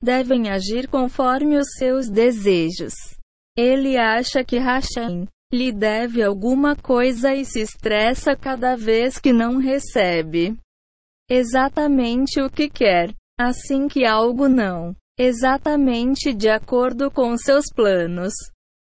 devem 0.02 0.50
agir 0.50 0.88
conforme 0.88 1.58
os 1.58 1.68
seus 1.78 2.10
desejos. 2.10 2.94
Ele 3.58 3.98
acha 3.98 4.44
que 4.44 4.58
Hashem 4.58 5.28
lhe 5.52 5.72
deve 5.72 6.22
alguma 6.22 6.76
coisa 6.76 7.34
e 7.34 7.46
se 7.46 7.62
estressa 7.62 8.36
cada 8.36 8.76
vez 8.76 9.18
que 9.18 9.32
não 9.34 9.58
recebe 9.58 10.58
exatamente 11.30 12.42
o 12.42 12.50
que 12.50 12.70
quer, 12.70 13.14
assim 13.40 13.88
que 13.88 14.06
algo 14.06 14.48
não 14.48 14.96
exatamente 15.18 16.32
de 16.34 16.48
acordo 16.48 17.10
com 17.10 17.36
seus 17.38 17.66
planos. 17.74 18.34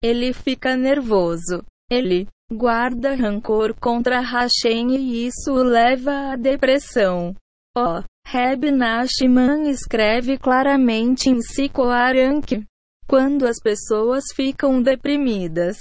Ele 0.02 0.32
fica 0.32 0.78
nervoso. 0.78 1.66
Ele 1.90 2.28
guarda 2.52 3.16
rancor 3.16 3.74
contra 3.80 4.22
Hashem 4.22 4.96
e 4.96 5.26
isso 5.28 5.52
o 5.52 5.64
leva 5.64 6.32
à 6.32 6.36
depressão. 6.36 7.36
O. 7.76 8.04
Reb 8.26 8.72
Nachman 8.72 9.70
escreve 9.70 10.38
claramente 10.38 11.30
em 11.30 11.42
Sikoaran 11.42 12.42
que, 12.42 12.64
quando 13.08 13.48
as 13.48 13.60
pessoas 13.60 14.26
ficam 14.36 14.82
deprimidas, 14.82 15.78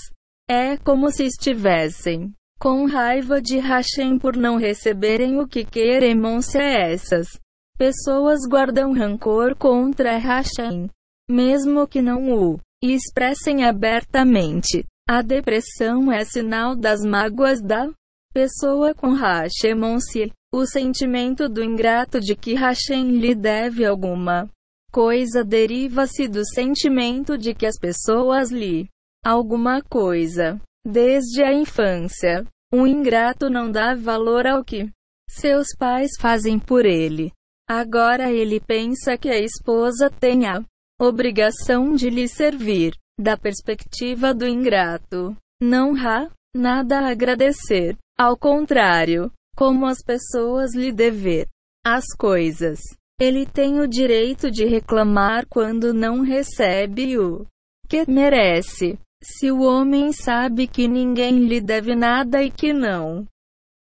é 0.48 0.78
como 0.78 1.10
se 1.10 1.24
estivessem 1.24 2.32
com 2.58 2.86
raiva 2.86 3.40
de 3.40 3.58
Hashem 3.58 4.18
por 4.18 4.36
não 4.36 4.56
receberem 4.56 5.38
o 5.38 5.46
que 5.46 5.64
querem. 5.64 6.16
Essas 6.56 7.28
pessoas 7.76 8.40
guardam 8.48 8.92
rancor 8.92 9.54
contra 9.56 10.16
Hashem, 10.18 10.88
mesmo 11.30 11.86
que 11.86 12.00
não 12.00 12.32
o 12.32 12.58
expressem 12.82 13.64
abertamente. 13.64 14.84
A 15.08 15.22
depressão 15.22 16.10
é 16.12 16.24
sinal 16.24 16.74
das 16.74 17.00
mágoas 17.02 17.62
da 17.62 17.90
pessoa 18.32 18.94
com 18.94 19.12
Hashemonse. 19.14 20.32
O 20.52 20.64
sentimento 20.66 21.48
do 21.48 21.62
ingrato 21.62 22.20
de 22.20 22.34
que 22.34 22.54
Hashem 22.54 23.18
lhe 23.18 23.34
deve 23.34 23.84
alguma 23.84 24.48
coisa 24.90 25.44
deriva-se 25.44 26.26
do 26.26 26.42
sentimento 26.44 27.36
de 27.36 27.54
que 27.54 27.66
as 27.66 27.78
pessoas 27.78 28.50
lhe 28.50 28.88
alguma 29.24 29.82
coisa. 29.82 30.58
Desde 30.86 31.42
a 31.42 31.52
infância, 31.52 32.46
o 32.72 32.86
ingrato 32.86 33.50
não 33.50 33.70
dá 33.70 33.94
valor 33.94 34.46
ao 34.46 34.64
que 34.64 34.90
seus 35.28 35.68
pais 35.78 36.12
fazem 36.18 36.58
por 36.58 36.86
ele. 36.86 37.30
Agora 37.68 38.32
ele 38.32 38.58
pensa 38.58 39.18
que 39.18 39.28
a 39.28 39.38
esposa 39.38 40.08
tem 40.08 40.46
a 40.46 40.64
obrigação 40.98 41.94
de 41.94 42.08
lhe 42.08 42.26
servir. 42.26 42.94
Da 43.20 43.36
perspectiva 43.36 44.32
do 44.32 44.46
ingrato, 44.46 45.36
não 45.60 45.94
há 45.96 46.30
nada 46.56 47.00
a 47.00 47.10
agradecer. 47.10 47.96
Ao 48.16 48.36
contrário, 48.36 49.30
como 49.58 49.86
as 49.86 49.98
pessoas 50.00 50.72
lhe 50.72 50.92
dever 50.92 51.48
as 51.84 52.04
coisas. 52.16 52.78
Ele 53.20 53.44
tem 53.44 53.80
o 53.80 53.88
direito 53.88 54.52
de 54.52 54.64
reclamar 54.64 55.48
quando 55.48 55.92
não 55.92 56.20
recebe 56.20 57.18
o 57.18 57.44
que 57.88 58.08
merece. 58.08 58.96
Se 59.20 59.50
o 59.50 59.62
homem 59.62 60.12
sabe 60.12 60.68
que 60.68 60.86
ninguém 60.86 61.40
lhe 61.40 61.60
deve 61.60 61.96
nada 61.96 62.40
e 62.40 62.52
que 62.52 62.72
não 62.72 63.26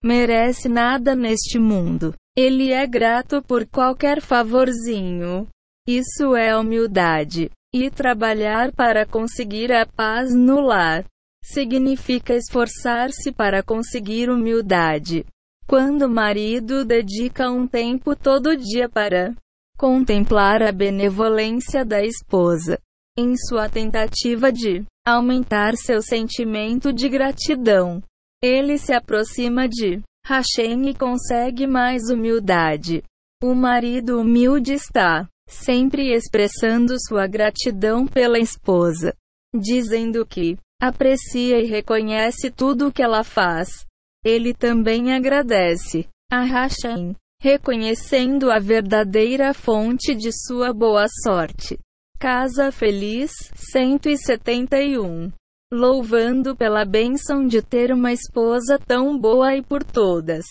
merece 0.04 0.68
nada 0.68 1.14
neste 1.14 1.60
mundo, 1.60 2.12
ele 2.36 2.72
é 2.72 2.84
grato 2.84 3.40
por 3.40 3.64
qualquer 3.64 4.20
favorzinho. 4.20 5.46
Isso 5.86 6.34
é 6.34 6.58
humildade. 6.58 7.48
E 7.72 7.88
trabalhar 7.88 8.72
para 8.72 9.06
conseguir 9.06 9.72
a 9.72 9.86
paz 9.86 10.34
no 10.34 10.60
lar 10.60 11.04
significa 11.44 12.34
esforçar-se 12.34 13.30
para 13.30 13.62
conseguir 13.62 14.28
humildade. 14.28 15.24
Quando 15.72 16.02
o 16.02 16.10
marido 16.10 16.84
dedica 16.84 17.50
um 17.50 17.66
tempo 17.66 18.14
todo 18.14 18.54
dia 18.54 18.90
para 18.90 19.34
contemplar 19.78 20.62
a 20.62 20.70
benevolência 20.70 21.82
da 21.82 22.04
esposa, 22.04 22.78
em 23.16 23.34
sua 23.48 23.70
tentativa 23.70 24.52
de 24.52 24.84
aumentar 25.02 25.74
seu 25.76 26.02
sentimento 26.02 26.92
de 26.92 27.08
gratidão, 27.08 28.02
ele 28.42 28.76
se 28.76 28.92
aproxima 28.92 29.66
de 29.66 30.02
Hashem 30.26 30.90
e 30.90 30.94
consegue 30.94 31.66
mais 31.66 32.10
humildade. 32.10 33.02
O 33.42 33.54
marido 33.54 34.20
humilde 34.20 34.74
está 34.74 35.26
sempre 35.48 36.12
expressando 36.12 36.96
sua 37.00 37.26
gratidão 37.26 38.06
pela 38.06 38.38
esposa, 38.38 39.14
dizendo 39.58 40.26
que 40.26 40.58
aprecia 40.78 41.58
e 41.62 41.64
reconhece 41.64 42.50
tudo 42.50 42.88
o 42.88 42.92
que 42.92 43.02
ela 43.02 43.24
faz. 43.24 43.86
Ele 44.24 44.54
também 44.54 45.12
agradece 45.12 46.08
a 46.30 46.42
Hashem, 46.42 47.14
reconhecendo 47.40 48.50
a 48.50 48.58
verdadeira 48.58 49.52
fonte 49.52 50.14
de 50.14 50.30
sua 50.32 50.72
boa 50.72 51.06
sorte. 51.22 51.78
Casa 52.18 52.70
Feliz 52.70 53.32
171 53.54 55.32
Louvando 55.72 56.54
pela 56.54 56.84
bênção 56.84 57.46
de 57.46 57.62
ter 57.62 57.92
uma 57.92 58.12
esposa 58.12 58.78
tão 58.78 59.18
boa 59.18 59.56
e 59.56 59.62
por 59.62 59.82
todas 59.82 60.44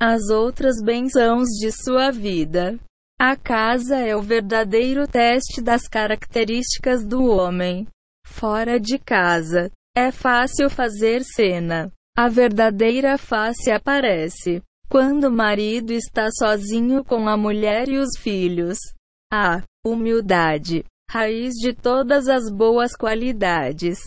as 0.00 0.28
outras 0.28 0.82
bênçãos 0.82 1.48
de 1.50 1.70
sua 1.72 2.10
vida. 2.10 2.78
A 3.18 3.36
casa 3.36 3.96
é 3.96 4.14
o 4.14 4.20
verdadeiro 4.20 5.06
teste 5.06 5.62
das 5.62 5.88
características 5.88 7.06
do 7.06 7.24
homem. 7.24 7.86
Fora 8.26 8.78
de 8.78 8.98
casa, 8.98 9.70
é 9.96 10.10
fácil 10.10 10.68
fazer 10.68 11.22
cena. 11.22 11.90
A 12.16 12.28
verdadeira 12.28 13.18
face 13.18 13.72
aparece 13.72 14.62
quando 14.88 15.24
o 15.24 15.32
marido 15.32 15.92
está 15.92 16.28
sozinho 16.30 17.04
com 17.04 17.28
a 17.28 17.36
mulher 17.36 17.88
e 17.88 17.98
os 17.98 18.16
filhos. 18.16 18.78
A 19.32 19.62
humildade, 19.84 20.84
raiz 21.10 21.54
de 21.54 21.74
todas 21.74 22.28
as 22.28 22.48
boas 22.48 22.94
qualidades, 22.94 23.98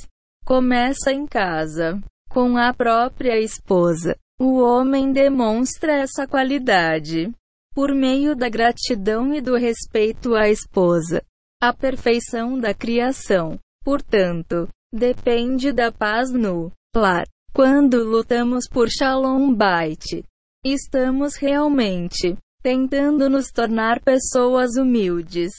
começa 0.46 1.12
em 1.12 1.28
casa, 1.28 2.02
com 2.30 2.56
a 2.56 2.74
própria 2.74 3.38
esposa. 3.42 4.16
O 4.40 4.62
homem 4.62 5.12
demonstra 5.12 5.92
essa 5.92 6.26
qualidade 6.26 7.30
por 7.76 7.94
meio 7.94 8.38
da 8.38 8.48
gratidão 8.48 9.34
e 9.34 9.42
do 9.42 9.58
respeito 9.58 10.34
à 10.34 10.48
esposa. 10.48 11.22
A 11.62 11.74
perfeição 11.74 12.58
da 12.58 12.74
criação, 12.74 13.60
portanto, 13.84 14.70
depende 14.94 15.74
da 15.74 15.92
paz 15.92 16.32
no 16.32 16.72
lar. 16.96 17.26
Quando 17.54 18.04
lutamos 18.04 18.68
por 18.70 18.88
Shalom 18.88 19.54
Bait, 19.54 20.24
estamos 20.64 21.36
realmente 21.36 22.38
tentando 22.62 23.30
nos 23.30 23.52
tornar 23.52 24.02
pessoas 24.02 24.76
humildes, 24.78 25.52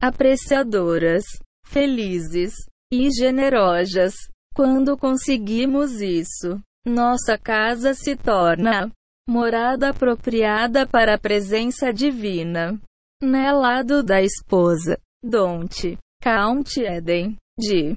apreciadoras, 0.00 1.24
felizes 1.66 2.54
e 2.92 3.08
generosas. 3.10 4.14
Quando 4.54 4.98
conseguimos 4.98 6.00
isso, 6.00 6.60
nossa 6.86 7.38
casa 7.38 7.94
se 7.94 8.16
torna 8.16 8.90
morada 9.28 9.90
apropriada 9.90 10.86
para 10.86 11.14
a 11.14 11.18
presença 11.18 11.92
divina. 11.92 12.78
Né 13.22 13.52
lado 13.52 14.02
da 14.02 14.20
esposa. 14.20 14.98
Don't 15.22 15.96
count 16.20 16.80
Eden. 16.80 17.36
De 17.58 17.96